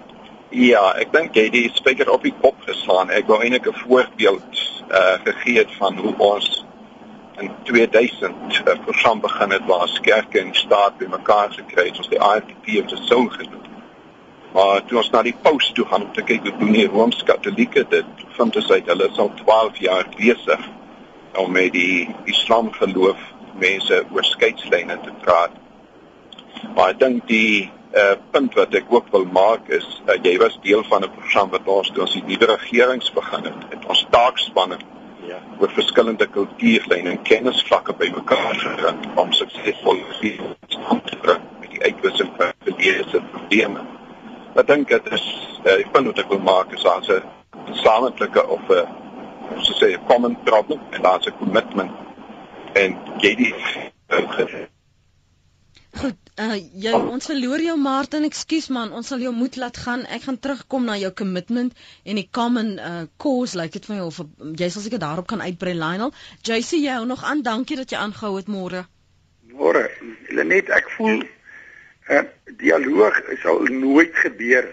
[0.53, 3.09] Ja, ek dink jy die spreker op die kop geslaan.
[3.17, 4.61] Ek wou eintlik 'n voorbeeld
[4.93, 6.49] uh gegee het van hoe ons
[7.41, 12.13] in 2000 'n uh, program begin het waar kerke en staat bymekaar gekry het, ons
[12.13, 13.65] die IFP of the Soul genoem.
[14.53, 17.87] Maar toe ons na die paus toe gaan om te kyk hoe doen die Rooms-Katolieke
[17.89, 20.69] dit, vind ons uit hulle is al 12 jaar besig
[21.37, 23.19] om met die Islam geloof
[23.59, 25.53] mense oor skeidslyne te praat.
[26.75, 30.59] Maar ek dink die uh, punt wat ek ook wil maak is uh, jy was
[30.63, 34.07] deel van 'n program wat ons toe ons die nuwe regerings begin het, het ons
[34.11, 34.79] taakspanne
[35.27, 35.39] ja.
[35.59, 42.53] oor verskillende kultuurlyne en kennisvlakke bymekaar gebring om suksesvol te bring met die uitwissing van
[42.65, 43.85] verlede probleme.
[44.55, 45.27] Ek dink dit is
[45.65, 47.23] uh, die punt wat ek wil maak is as 'n
[47.73, 48.87] gesamentlike of 'n
[49.59, 51.91] so sê 'n common problem en daar's 'n commitment
[52.75, 53.55] en jy die
[54.09, 54.67] uh,
[55.91, 60.05] Goed, uh jy ons verloor jou Martin, ekskuus man, ons sal jou moed laat gaan.
[60.07, 64.07] Ek gaan terugkom na jou commitment en die common uh cause like dit van jou
[64.07, 64.21] of
[64.63, 66.15] jy sal seker daarop kan uitbrei Lionel.
[66.47, 67.43] JC jy hou nog aan.
[67.43, 68.85] Dankie dat jy aangehou het môre.
[69.51, 69.89] Môre.
[70.31, 71.27] Lenet, ek voel 'n
[72.15, 72.25] uh,
[72.63, 74.71] dialoog sal nooit gebeur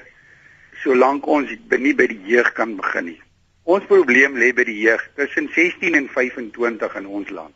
[0.83, 3.21] solank ons nie by die jeug kan begin nie.
[3.67, 7.55] Ons probleem lê by die jeug tussen 16 en 25 in ons land.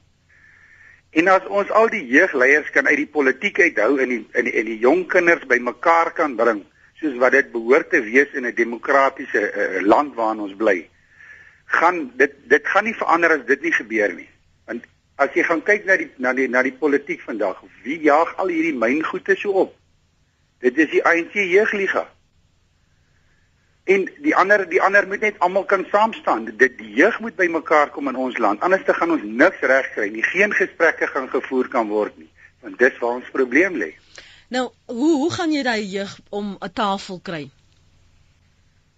[1.15, 4.63] En as ons al die jeugleiers kan uit die politiek uithou en die in die,
[4.74, 6.65] die jong kinders bymekaar kan bring
[7.00, 10.82] soos wat dit behoort te wees in 'n demokratiese uh, land waarin ons bly
[11.80, 14.30] gaan dit dit gaan nie verander as dit nie gebeur nie.
[14.67, 18.36] Want as jy gaan kyk na die na die na die politiek vandag wie jaag
[18.36, 19.76] al hierdie myngoede so op?
[20.60, 22.10] Dit is die ANC jeugliga
[23.84, 26.46] en die ander die ander moet net almal kan saam staan.
[26.58, 28.62] Dit die jeug moet bymekaar kom in ons land.
[28.62, 30.24] Anders te gaan ons niks reg kry nie.
[30.24, 32.30] Geen gesprekke gaan gevoer kan word nie.
[32.62, 33.94] Want dis waar ons probleem lê.
[34.52, 37.50] Nou, hoe hoe gaan jy daai jeug om 'n tafel kry?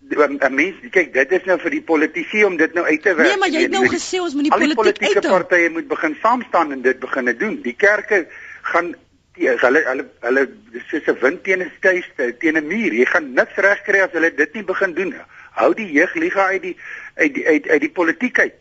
[0.09, 3.15] Want 'n mens, kyk, dit is nou vir die politici om dit nou uit te
[3.15, 3.27] werk.
[3.27, 4.83] Nee, maar jy het nou gesê ons moet die politiek uit.
[4.83, 7.61] Die politieke partye moet begin saam staan en dit begin doen.
[7.61, 8.27] Die kerke
[8.61, 8.95] gaan
[9.35, 10.47] hulle hulle hulle
[10.89, 12.93] soos 'n wind teen 'n skuiste teen 'n muur.
[12.93, 15.15] Jy gaan niks reg kry as hulle dit nie begin doen.
[15.51, 16.77] Hou die jeugliga uit die
[17.15, 18.53] uit die uit, uit die politiek uit.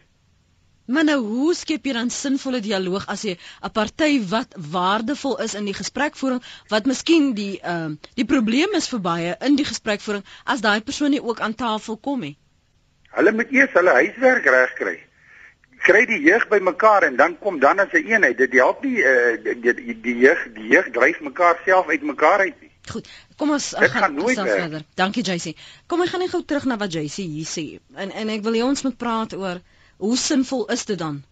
[0.87, 5.55] Maar nou hoe skep jy dan sinvolle dialoog as jy 'n party wat waardevol is
[5.55, 9.65] in die gesprekvoering wat miskien die ehm uh, die probleem is vir baie in die
[9.65, 12.37] gesprekvoering as daai persoon nie ook aan tafel kom nie.
[13.13, 14.75] Hulle moet eers hulle huiswerk reg
[15.83, 18.38] kry die jeug bymekaar en dan kom dan as 'n een eenheid.
[18.38, 22.38] Dit help nie uh, die die, die jeug die jeug dryf mekaar self uit mekaar
[22.38, 22.71] uit nie.
[22.90, 23.09] Goed.
[23.37, 24.83] Kom ons uh, gaan nooit verder.
[24.95, 25.57] Dankie JC.
[25.87, 27.66] Kom ek gaan net gou terug na wat JC hier sê.
[27.95, 29.61] En en ek wil hê ons moet praat oor
[29.97, 31.23] hoe sinvol is dit dan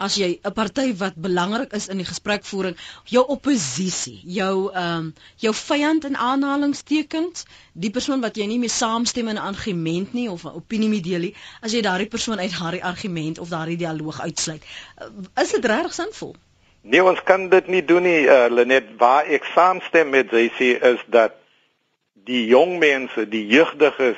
[0.00, 5.14] as jy 'n party wat belangrik is in die gesprekvoering, jou oppositie, jou ehm um,
[5.36, 10.28] jou vyand in aanhalingstekens, die persoon wat jy nie mee saamstem in 'n argument nie
[10.30, 13.76] of 'n opinie mee deel nie, as jy daardie persoon uit daardie argument of daardie
[13.76, 14.62] dialoog uitsluit,
[15.02, 16.36] uh, is dit regtig sinvol?
[16.82, 18.96] Nee, ons kan dit nie doen nie, uh, Lenet.
[18.98, 21.32] Waar ek saamstem met JC is dat
[22.24, 24.16] die jong mense, die jeugdiges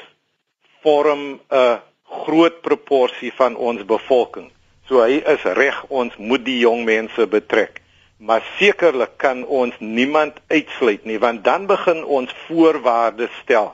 [0.83, 1.81] vorm 'n
[2.25, 4.51] groot proporsie van ons bevolking.
[4.89, 7.81] So hy is reg, ons moet die jong mense betrek.
[8.23, 13.73] Maar sekerlik kan ons niemand uitsluit nie, want dan begin ons voorwaardes stel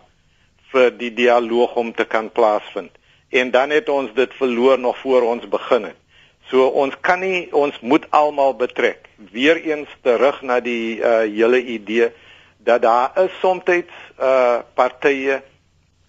[0.73, 2.92] vir die dialoog om te kan plaasvind.
[3.29, 5.97] En dan het ons dit verloor nog voor ons begin het.
[6.49, 9.09] So ons kan nie ons moet almal betrek.
[9.33, 12.09] Weereens terug na die uh hele idee
[12.64, 15.42] dat daar is soms uh partye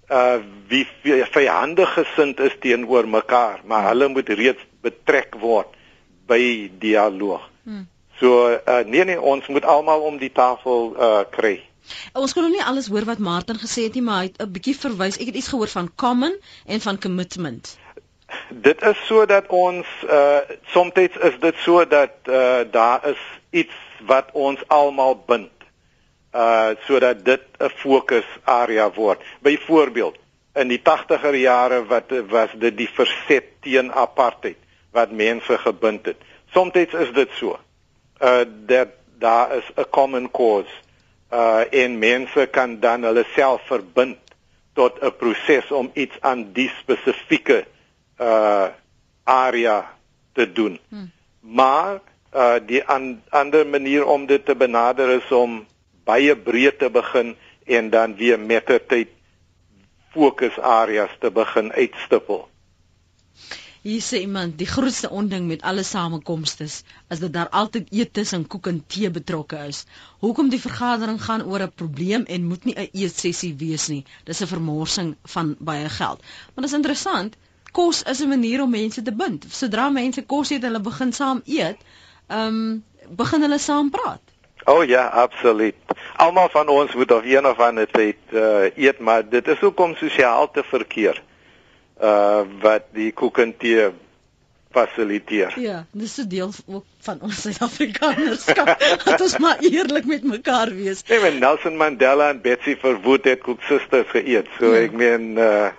[0.10, 0.88] uh wie
[1.32, 5.68] vyandig gesind is teenoor mekaar, maar hulle moet reeds betrek word
[6.28, 7.50] by dialoog.
[7.64, 7.88] Hmm.
[8.20, 11.58] So uh nee nee, ons moet almal om die tafel uh kry.
[12.14, 14.52] Ons kon nog nie alles hoor wat Martin gesê het nie, maar hy het 'n
[14.52, 15.18] bietjie verwys.
[15.18, 17.78] Ek het iets gehoor van common en van commitment
[18.50, 20.40] dit is sodat ons uh
[20.74, 25.52] soms is dit so dat uh daar is iets wat ons almal bind.
[26.34, 29.22] Uh sodat dit 'n fokus area word.
[29.42, 30.18] Byvoorbeeld
[30.54, 34.58] in die 80er jare wat was dit die verset teen apartheid
[34.92, 36.18] wat mense gebind het.
[36.52, 37.60] Soms is dit so.
[38.22, 38.88] Uh dat
[39.20, 40.74] daar is 'n common cause.
[41.32, 44.18] Uh en mense kan dan hulle self verbind
[44.74, 47.66] tot 'n proses om iets aan die spesifieke
[48.20, 48.68] uh
[49.24, 49.96] area
[50.34, 50.80] te doen.
[50.90, 51.12] Hmm.
[51.40, 52.00] Maar
[52.36, 55.66] uh die an, ander manier om dit te benader is om
[56.04, 59.08] baie breed te begin en dan weer met tyd
[60.12, 62.50] fokus areas te begin uitstippel.
[63.82, 68.42] Hier sê iemand, die grootste onding met alle samekomste is dat daar altyd eetes en
[68.54, 69.86] koek en tee betrokke is.
[70.20, 74.04] Hoekom die vergadering gaan oor 'n probleem en moet nie 'n eetsessie wees nie.
[74.26, 76.20] Dis 'n vermorsing van baie geld.
[76.54, 77.38] Maar dis interessant,
[77.72, 79.46] kos is 'n manier om mense te bind.
[79.50, 81.78] Sodra mense kos eet, hulle begin saam eet,
[82.28, 82.84] ehm um,
[83.16, 84.22] begin hulle saam praat.
[84.66, 85.76] O oh, ja, absoluut.
[86.16, 89.80] Almal van ons moet op een of ander tyd uh, eet, maar dit is ook
[89.80, 91.24] om sosiaal te verkeer.
[92.02, 93.92] Uh wat die kookentee
[94.72, 95.60] fasiliteer.
[95.60, 98.80] Ja, dis 'n deel ook van ons Suid-Afrikanerskap.
[99.06, 101.04] dat ons maar eerlik met mekaar wees.
[101.08, 104.48] Nee, Nelson Mandela en Betsy Verwoerd het koeksusters geëet.
[104.60, 104.82] So ja.
[104.82, 105.70] ek meen uh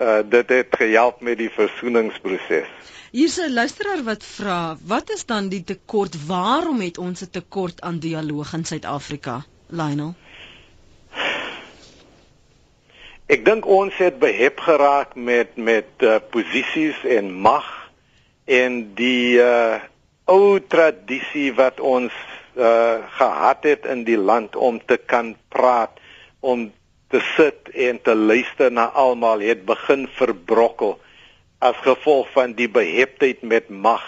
[0.00, 2.68] uh, dit het gehelp met die versoeningsproses.
[3.10, 6.26] Hier's 'n luisteraar wat vra, wat is dan die tekort?
[6.26, 9.44] Waarom het ons 'n tekort aan dialoog in Suid-Afrika?
[9.68, 10.14] Lionel.
[13.26, 17.66] Ek dink ons het behep geraak met met uh, posisies en mag
[18.46, 19.82] en die uh,
[20.30, 22.14] ou tradisie wat ons
[22.54, 25.98] uh, gehad het in die land om te kan praat
[26.38, 26.68] om
[27.10, 30.94] te sit en te luister na almal het begin verbrokkel
[31.58, 34.06] as gevolg van die beheptheid met mag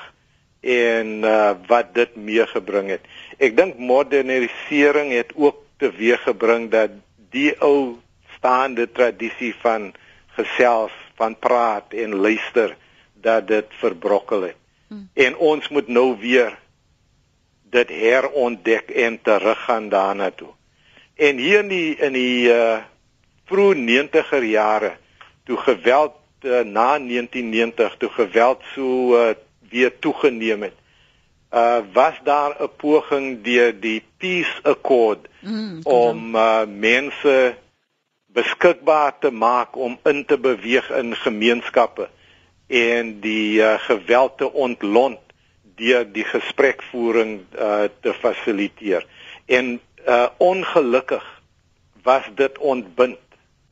[0.63, 3.03] en uh, wat dit meegebring het.
[3.43, 6.95] Ek dink modernisering het ook teweeggebring dat
[7.35, 7.99] die ou
[8.39, 9.93] staande tradisie van
[10.39, 12.77] gesels, van praat en luister
[13.13, 14.57] dat dit verbrokkel het.
[14.89, 15.11] Hmm.
[15.15, 16.59] En ons moet nou weer
[17.71, 20.49] dit herontdek en teruggaan daarna toe.
[21.15, 22.79] En hier in die in die uh
[23.49, 24.91] vroeë 90er jare
[25.49, 26.13] toe geweld
[26.45, 29.31] uh, na 1990 toe geweld so uh,
[29.71, 30.77] weer toegeneem het.
[31.53, 37.57] Uh was daar 'n poging deur die Peace Accord mm, om uh, mense
[38.33, 42.09] beskikbaar te maak om in te beweeg in gemeenskappe
[42.67, 45.21] en die uh, geweld te ontlont
[45.79, 49.07] deur die gesprekvoering uh, te fasiliteer.
[49.47, 51.25] En uh ongelukkig
[52.03, 53.19] was dit ontbind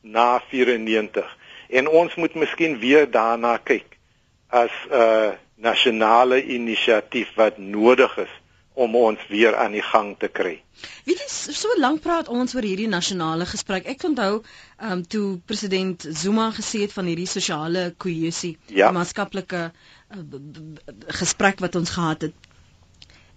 [0.00, 1.36] na 94
[1.68, 3.96] en ons moet miskien weer daarna kyk
[4.48, 8.34] as 'n uh, nasionale inisiatief wat nodig is
[8.76, 10.54] om ons weer aan die gang te kry.
[11.08, 13.88] Weet jy, so lank praat ons oor hierdie nasionale gesprek.
[13.88, 14.42] Ek onthou,
[14.76, 18.92] ehm um, toe president Zuma gesê het van hierdie sosiale kohesie, ja.
[18.92, 20.26] maatskaplike uh,
[21.22, 22.52] gesprek wat ons gehad het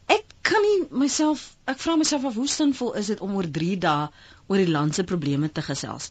[0.09, 3.77] ek kan nie myself ek vra myself af hoe sinvol is dit om oor 3
[3.85, 4.07] dae
[4.49, 6.09] oor die land se probleme te gesels.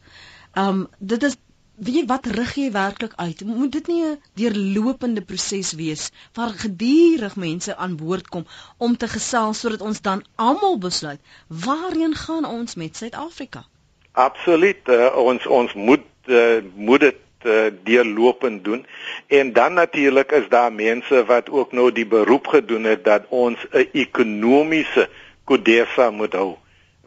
[0.65, 1.37] Um dit is
[1.79, 3.45] weet jy wat rig jy werklik uit?
[3.47, 8.47] Moet dit nie 'n deurlopende proses wees waar gedurig mense aan woord kom
[8.79, 13.65] om te gesels sodat ons dan almal besluit waarheen gaan ons met Suid-Afrika?
[14.13, 14.89] Absoluut.
[14.89, 18.87] Uh, ons ons moet uh, moet dit uh, deurlopend doen.
[19.27, 23.59] En dan natuurlik is daar mense wat ook nou die beroep gedoen het dat ons
[23.71, 25.09] 'n ekonomiese
[25.45, 26.57] kodesa moet hou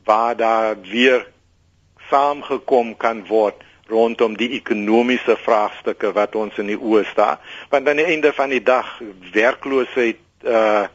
[0.03, 1.27] waar daar weer
[2.09, 3.55] saamgekom kan word
[3.91, 7.41] rondom die ekonomiese vraagstukke wat ons in die oë staan.
[7.69, 8.97] Want aan die einde van die dag
[9.35, 10.87] werkloosheid uh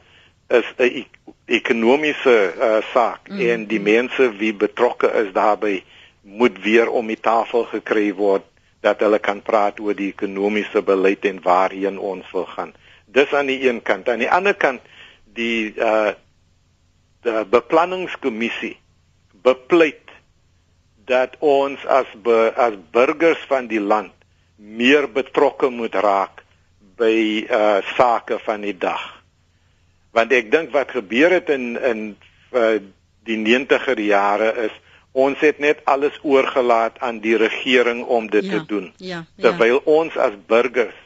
[0.48, 1.06] is 'n
[1.46, 3.40] ekonomiese uh, saak mm.
[3.40, 5.82] en die mense wie betrokke is daarbey
[6.22, 8.44] moet weer om die tafel gekry word
[8.80, 12.74] dat hulle kan praat oor die ekonomiese beleid en waarheen ons wil gaan.
[13.06, 14.08] Dis aan die een kant.
[14.08, 14.80] Aan die ander kant
[15.34, 16.14] die uh
[17.26, 18.76] die beplanningskommissie
[19.42, 20.05] bepleit
[21.06, 24.12] dat ons as be, as burgers van die land
[24.56, 26.42] meer betrokke moet raak
[26.96, 29.04] by uh sake van die dag
[30.16, 32.02] want ek dink wat gebeur het in in
[32.56, 32.78] uh,
[33.28, 34.74] die 90er jare is
[35.16, 39.48] ons het net alles oorgelaat aan die regering om dit ja, te doen ja, ja.
[39.48, 40.96] terwyl ons as burgers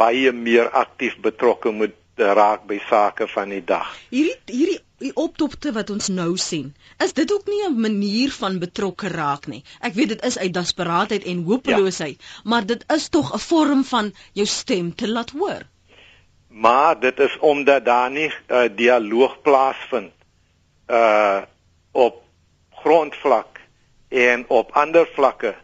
[0.00, 3.88] baie meer aktief betrokke moet raak by sake van die dag.
[4.10, 8.58] Hierdie hierdie die optopte wat ons nou sien is dit ook nie 'n manier van
[8.58, 9.62] betrokke raak nie.
[9.80, 12.40] Ek weet dit is uit desperaatheid en hopeloosheid ja.
[12.44, 15.62] maar dit is tog 'n vorm van jou stem te laat hoor.
[16.48, 20.12] Maar dit is omdat daar nie 'n uh, dialoog plaasvind
[20.88, 21.42] uh
[21.92, 22.22] op
[22.70, 23.60] grondvlak
[24.08, 25.54] en op ander vlakke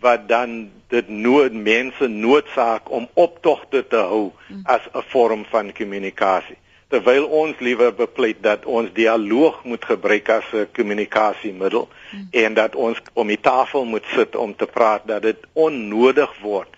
[0.00, 4.60] wat dan dit nood mense noodsaak om optogte te hou mm.
[4.64, 10.44] as 'n vorm van kommunikasie terwyl ons liewer bepleit dat ons dialoog moet gebruik as
[10.52, 12.28] 'n kommunikasiemiddel mm.
[12.30, 16.68] en dat ons om die tafel moet sit om te praat dat dit onnodig word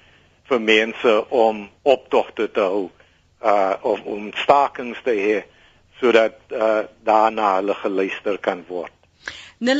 [0.50, 2.90] vir mense om optogte te hou
[3.42, 5.42] uh of om stakings te hê
[6.00, 8.92] sodat uh daarna hulle geluister kan word.
[9.60, 9.70] 0891104553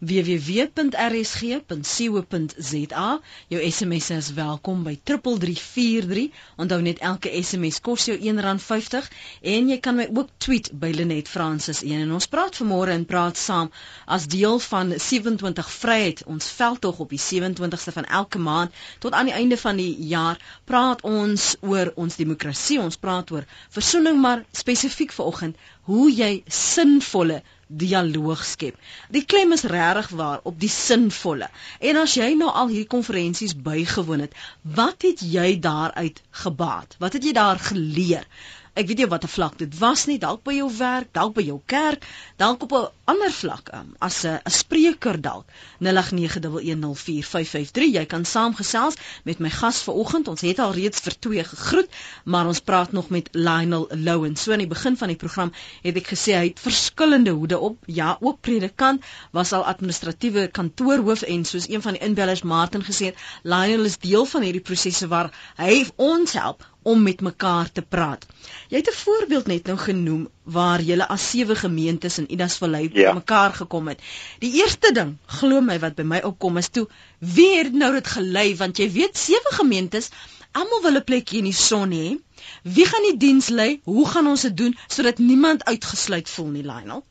[0.00, 0.68] www.rsg.co.za
[3.48, 6.30] jou SMS is welkom by 3343
[6.62, 9.08] onthou net elke SMS kos jou R1.50
[9.54, 13.04] en jy kan my ook tweet by Lenet Francis 1 en ons praat vanmôre en
[13.10, 13.72] praat saam
[14.06, 16.22] as deel van 27 Vryheid.
[16.30, 18.70] Ons veldtog op die 27ste van elke maand
[19.02, 22.78] tot aan die einde van die jaar praat ons oor ons demokrasie.
[22.80, 23.44] Ons praat oor
[23.74, 25.58] versoening maar spesifiek vanoggend
[25.90, 28.76] hoe jy sinvolle dialoog skep.
[29.12, 31.48] Die klem is regtig waar op die sinvolle.
[31.80, 36.96] En as jy nou al hierdie konferensies bygewoon het, wat het jy daaruit gebaat?
[36.98, 38.24] Wat het jy daar geleer?
[38.78, 41.42] ek weet nie wat 'n vlak dit was nie dalk by jou werk dalk by
[41.46, 42.04] jou kerk
[42.42, 45.46] dalk op 'n ander vlak um, as 'n spreker dalk.
[45.80, 48.94] 0891104553 jy kan saamgesels
[49.24, 50.28] met my gas vanoggend.
[50.28, 51.88] Ons het al reeds vir twee gegroet
[52.24, 54.36] maar ons praat nog met Lionel Lowen.
[54.36, 55.52] So aan die begin van die program
[55.82, 57.76] het ek gesê hy het verskillende hoede op.
[57.86, 63.04] Ja ook predikant was al administratiewe kantoorhoof en soos een van die inbellers Martin gesê
[63.12, 67.82] het Lionel is deel van hierdie prosesse waar hy ons help om met mekaar te
[67.82, 68.26] praat.
[68.68, 73.12] Jy het 'n voorbeeld net nou genoem waar julle as sewe gemeentes in Idasvallei ja.
[73.12, 74.00] mekaar gekom het.
[74.42, 76.86] Die eerste ding, glo my wat by my opkom is toe,
[77.18, 80.10] wie het nou dit gelei want jy weet sewe gemeentes,
[80.52, 82.16] almal wil 'n plekjie in die son hê.
[82.62, 83.80] Wie gaan die diens lei?
[83.84, 87.04] Hoe gaan ons dit doen sodat niemand uitgesluit voel nie, Lionel?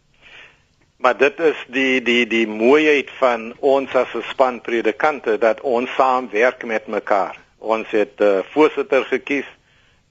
[0.97, 5.89] Maar dit is die die die mooiheid van ons as 'n span predikante dat ons
[5.95, 7.37] saamwerk met mekaar.
[7.57, 9.45] Ons het 'n uh, voorsitter gekies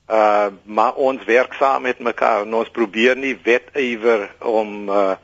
[0.07, 5.16] Uh maar ons werk saam met mekaar en ons probeer nie wetywer om uh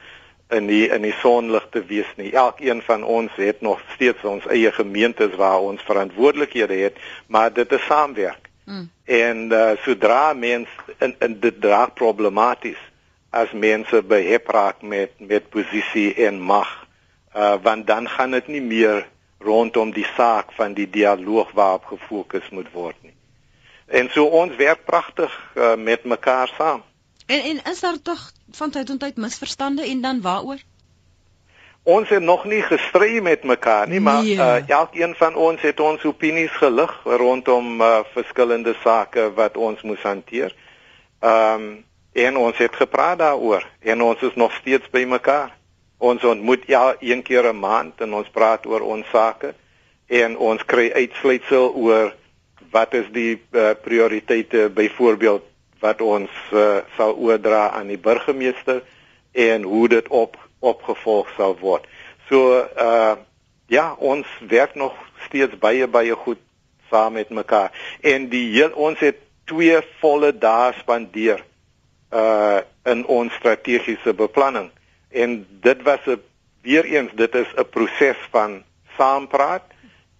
[0.52, 2.32] in die in die sonlig te wees nie.
[2.32, 7.72] Elkeen van ons het nog steeds ons eie gemeentes waar ons verantwoordelikhede het, maar dit
[7.72, 8.50] is saamwerk.
[8.64, 8.90] Mm.
[9.04, 12.80] En uh sodra mens in in dit dra problematies
[13.30, 16.70] as mense behep raak met met posisie en mag,
[17.34, 19.06] uh want dan gaan dit nie meer
[19.42, 23.14] rondom die saak van die dialoog waarop gefokus moet word nie.
[23.86, 26.82] En so ons werk pragtig uh, met mekaar saam.
[27.26, 30.58] En en is daar tog van tyd tot tyd misverstande en dan waaroor?
[31.82, 34.34] Ons het nog nie gestry met mekaar nie, maar nee.
[34.34, 40.02] uh, elkeen van ons het ons opinies gelig rondom uh, verskillende sake wat ons moes
[40.02, 40.54] hanteer.
[41.20, 45.56] Ehm um, en ons het gepraat daaroor en ons is nog steeds by mekaar.
[45.98, 49.54] Ons ontmoet ja een keer 'n maand en ons praat oor ons sake
[50.06, 52.14] en ons kry uitsluitsel oor
[52.70, 55.42] wat is die uh, prioriteite byvoorbeeld
[55.82, 58.82] wat ons uh, sal oordra aan die burgemeester
[59.32, 61.86] en hoe dit op opgevolg sal word.
[62.30, 63.18] So uh
[63.72, 64.92] ja, ons werk nog
[65.24, 66.38] steeds baie baie goed
[66.90, 67.72] saam met mekaar.
[68.00, 69.16] En die heel ons het
[69.48, 71.40] twee volle dae spandeer
[72.12, 74.68] uh in ons strategiese beplanning.
[75.10, 76.20] En dit was 'n
[76.62, 78.62] weer eens dit is 'n proses van
[78.96, 79.62] saampraat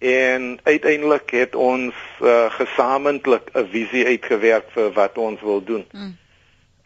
[0.03, 5.85] en uiteindelik het ons uh, gesamentlik 'n visie uitgewerk vir wat ons wil doen.
[5.91, 6.17] Mm.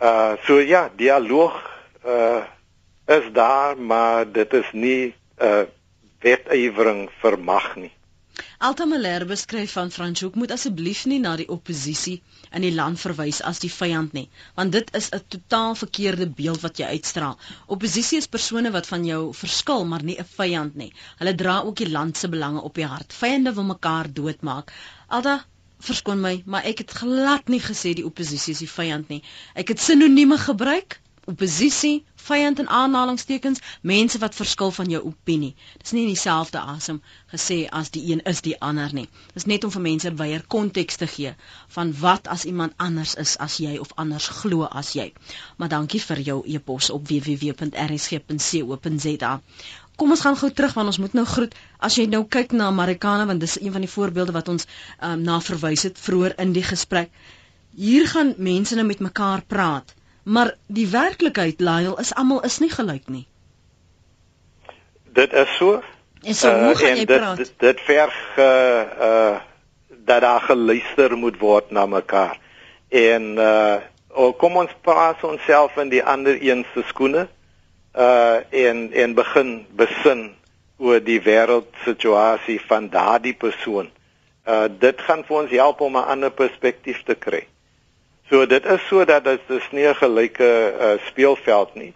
[0.01, 1.55] Uh so ja, dialoog
[2.05, 2.43] uh
[3.07, 5.63] is daar, maar dit is nie 'n uh,
[6.19, 7.91] wetywering vir mag nie.
[8.57, 12.21] Alta Meller beskryf van Franshoek moet asseblief nie na die oppositie
[12.51, 16.61] in die land verwys as die vyand nie, want dit is 'n totaal verkeerde beeld
[16.61, 17.37] wat jy uitstraal.
[17.67, 20.93] Oppositie is persone wat van jou verskil, maar nie 'n vyand nie.
[21.17, 23.13] Hulle dra ook die land se belange op die hart.
[23.13, 24.73] Vyande wil mekaar doodmaak.
[25.07, 25.45] Alta
[25.79, 29.21] Verskoon my, maar ek het glad nie gesê die oppositie is die vyand nie.
[29.53, 35.49] Ek het sinonieme gebruik oppositie, vyand en aanhalingstekens, mense wat verskil van jou opinie.
[35.81, 36.97] Dis nie dieselfde asem
[37.33, 39.07] gesê as die een is die ander nie.
[39.35, 41.33] Dis net om vir mense weier konteks te gee
[41.75, 45.07] van wat as iemand anders is as jy of anders glo as jy.
[45.57, 47.73] Maar dankie vir jou e-pos op www.rsg.co.za.
[49.97, 51.53] Kom ons gaan gou terug want ons moet nou groet.
[51.83, 54.63] As jy nou kyk na Amerikaane want dis een van die voorbeelde wat ons
[55.01, 57.09] um, na verwys het vroeër in die gesprek.
[57.75, 59.97] Hier gaan mense nou met mekaar praat
[60.27, 63.27] maar die werklikheid Lyle is almal is nie gelyk nie.
[65.15, 65.81] Dit is so.
[66.21, 67.37] En so hoe uh, gaan jy dit, praat?
[67.37, 69.37] Dit dit verg uh uh
[70.07, 72.39] dat daar geluister moet word na mekaar.
[72.89, 77.27] En uh oh, kom ons plaas onsself in die ander een se skoene
[77.95, 80.31] uh en en begin besin
[80.77, 83.91] oor die wêreldsituasie van daardie persoon.
[84.47, 87.47] Uh dit gaan vir ons help om 'n ander perspektief te kry.
[88.29, 91.93] So dit is sodat dit is nie 'n gelyke uh, speelveld nie.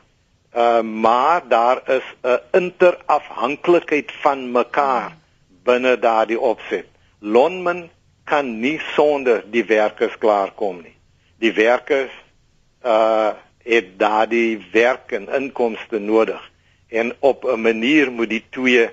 [0.56, 5.18] Uh maar daar is 'n interafhanklikheid van mekaar
[5.64, 6.88] binne daardie opset.
[7.20, 7.90] Lonman
[8.24, 10.96] kan nie sonder die werkers klaarkom nie.
[11.38, 12.12] Die werkers
[12.86, 13.32] uh
[13.64, 16.52] het daardie werk en inkomste nodig
[16.88, 18.90] en op 'n manier moet die twee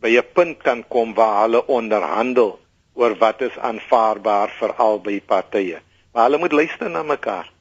[0.00, 2.60] by 'n punt kan kom waar hulle onderhandel
[2.92, 5.80] oor wat is aanvaarbaar vir albei partye.
[6.12, 7.52] Maar hulle moet luister na mekaar.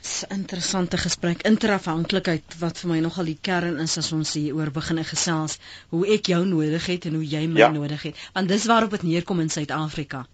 [0.00, 4.70] 'n Interessante gesprek, interafhanklikheid wat vir my nogal die kern is as ons hier oor
[4.70, 7.68] begin gesels, hoe ek jou nodig het en hoe jy my ja.
[7.70, 8.16] nodig het.
[8.32, 10.26] Want dis waarop dit neerkom in Suid-Afrika.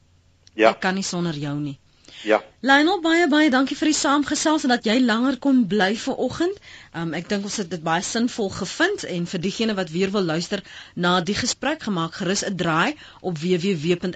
[0.55, 0.71] Ja.
[0.71, 1.79] Ek kan nie sonder jou nie.
[2.27, 2.43] Ja.
[2.61, 6.57] Lionel baie baie dankie vir die saamgesels en dat jy langer kon bly vir oggend.
[6.95, 10.27] Um, ek dink ons het dit baie sinvol gevind en vir diegene wat weer wil
[10.33, 10.61] luister
[10.95, 12.91] na die gesprek gemaak gerus 'n draai
[13.21, 14.09] op www.rsg.co.za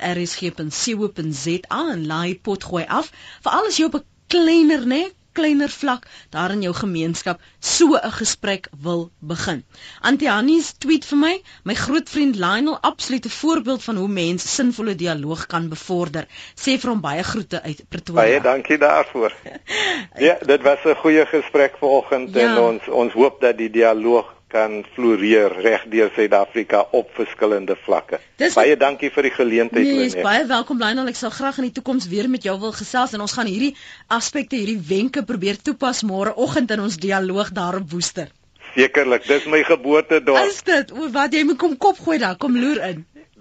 [1.94, 3.06] en laai pot gooi af.
[3.46, 8.12] Veral as jy op 'n kleiner net kleiner vlak daar in jou gemeenskap so 'n
[8.12, 9.64] gesprek wil begin.
[10.00, 11.34] Antianies tweet vir my,
[11.64, 16.26] my groot vriend Lionel, absolute voorbeeld van hoe mense sinvolle dialoog kan bevorder.
[16.54, 18.22] Sê vir hom baie groete uit Pretoria.
[18.22, 19.32] Baie dankie daarvoor.
[20.28, 22.40] ja, dit was 'n goeie gesprek vanoggend ja.
[22.40, 28.18] en ons ons hoop dat die dialoog kan floreer reg deur Suid-Afrika op verskillende vlakke.
[28.40, 30.24] Dis baie dankie vir die geleentheid nee, Lene.
[30.26, 31.12] Baie welkom Lionel.
[31.12, 33.72] Ek sal graag in die toekoms weer met jou wil gesels en ons gaan hierdie
[34.10, 38.30] aspekte, hierdie wenke probeer toepas môreoggend in ons dialoog daar op Woester.
[38.74, 40.46] Sekerlik, dis my geboortedorp.
[40.46, 40.92] Is dit?
[40.94, 43.00] O, wat jy moet kom kop gooi daar, kom loer in.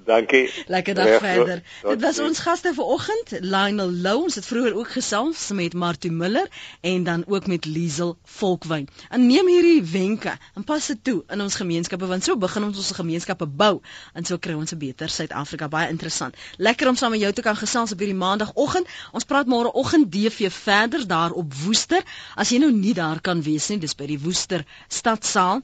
[0.09, 0.49] Dankie.
[0.65, 1.61] Lekker dag Recht, verder.
[1.81, 4.23] Tot Dit was tot ons gaste vanoggend, Lionel Lou.
[4.23, 6.47] Ons het vroeër ook gesels met Martie Miller
[6.81, 8.87] en dan ook met Liesel Volkwyn.
[9.09, 12.81] En neem hierdie wenke en pas dit toe in ons gemeenskappe want so begin ons
[12.81, 13.81] ons gemeenskappe bou
[14.13, 15.67] en so kry ons 'n beter Suid-Afrika.
[15.67, 16.35] Baie interessant.
[16.57, 18.87] Lekker om saam met jou te kan gesels op hierdie maandagooggend.
[19.11, 22.03] Ons praat môre oggend DV verder daar op Woester.
[22.35, 25.61] As jy nou nie daar kan wees nie, dis by die Woester Stadsaal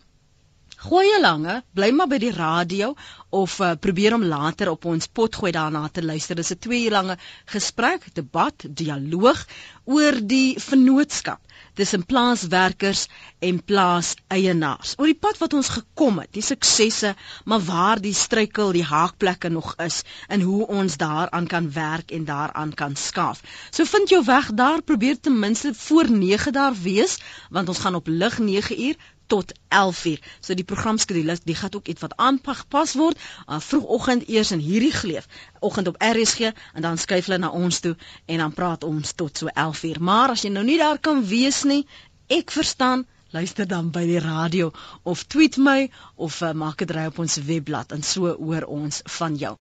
[0.86, 2.92] Gooi jy lange, bly maar by die radio
[3.34, 6.38] of uh, probeer om later op ons potgooi daarna te luister.
[6.38, 7.16] Dis 'n 2 uur lange
[7.54, 9.42] gesprek, debat, dialoog
[9.86, 11.42] oor die vennootskap
[11.74, 13.08] tussen plaaswerkers
[13.40, 14.94] en plaaseienaars.
[14.98, 17.16] Oor die pad wat ons gekom het, die suksesse,
[17.46, 22.30] maar waar die struikel, die haakplekke nog is en hoe ons daaraan kan werk en
[22.30, 23.42] daaraan kan skaaf.
[23.72, 27.18] So vind jou weg daar, probeer ten minste voor 9 daar wees,
[27.50, 28.96] want ons gaan op lig 9 uur
[29.28, 30.22] tot 11uur.
[30.40, 33.20] So die programskedule, die gaan ook iets wat aanpas word.
[33.48, 35.28] Uh, vroegoggend eers in hierdie geleef,
[35.60, 37.96] oggend op RSG en dan skuif hulle na ons toe
[38.26, 40.02] en dan praat ons tot so 11uur.
[40.02, 41.84] Maar as jy nou nie daar kan wees nie,
[42.28, 43.06] ek verstaan
[43.36, 44.72] luister dan by die radio
[45.04, 49.02] of tweet my of uh, maak 'n draai op ons webblad en so hoor ons
[49.18, 49.56] van jou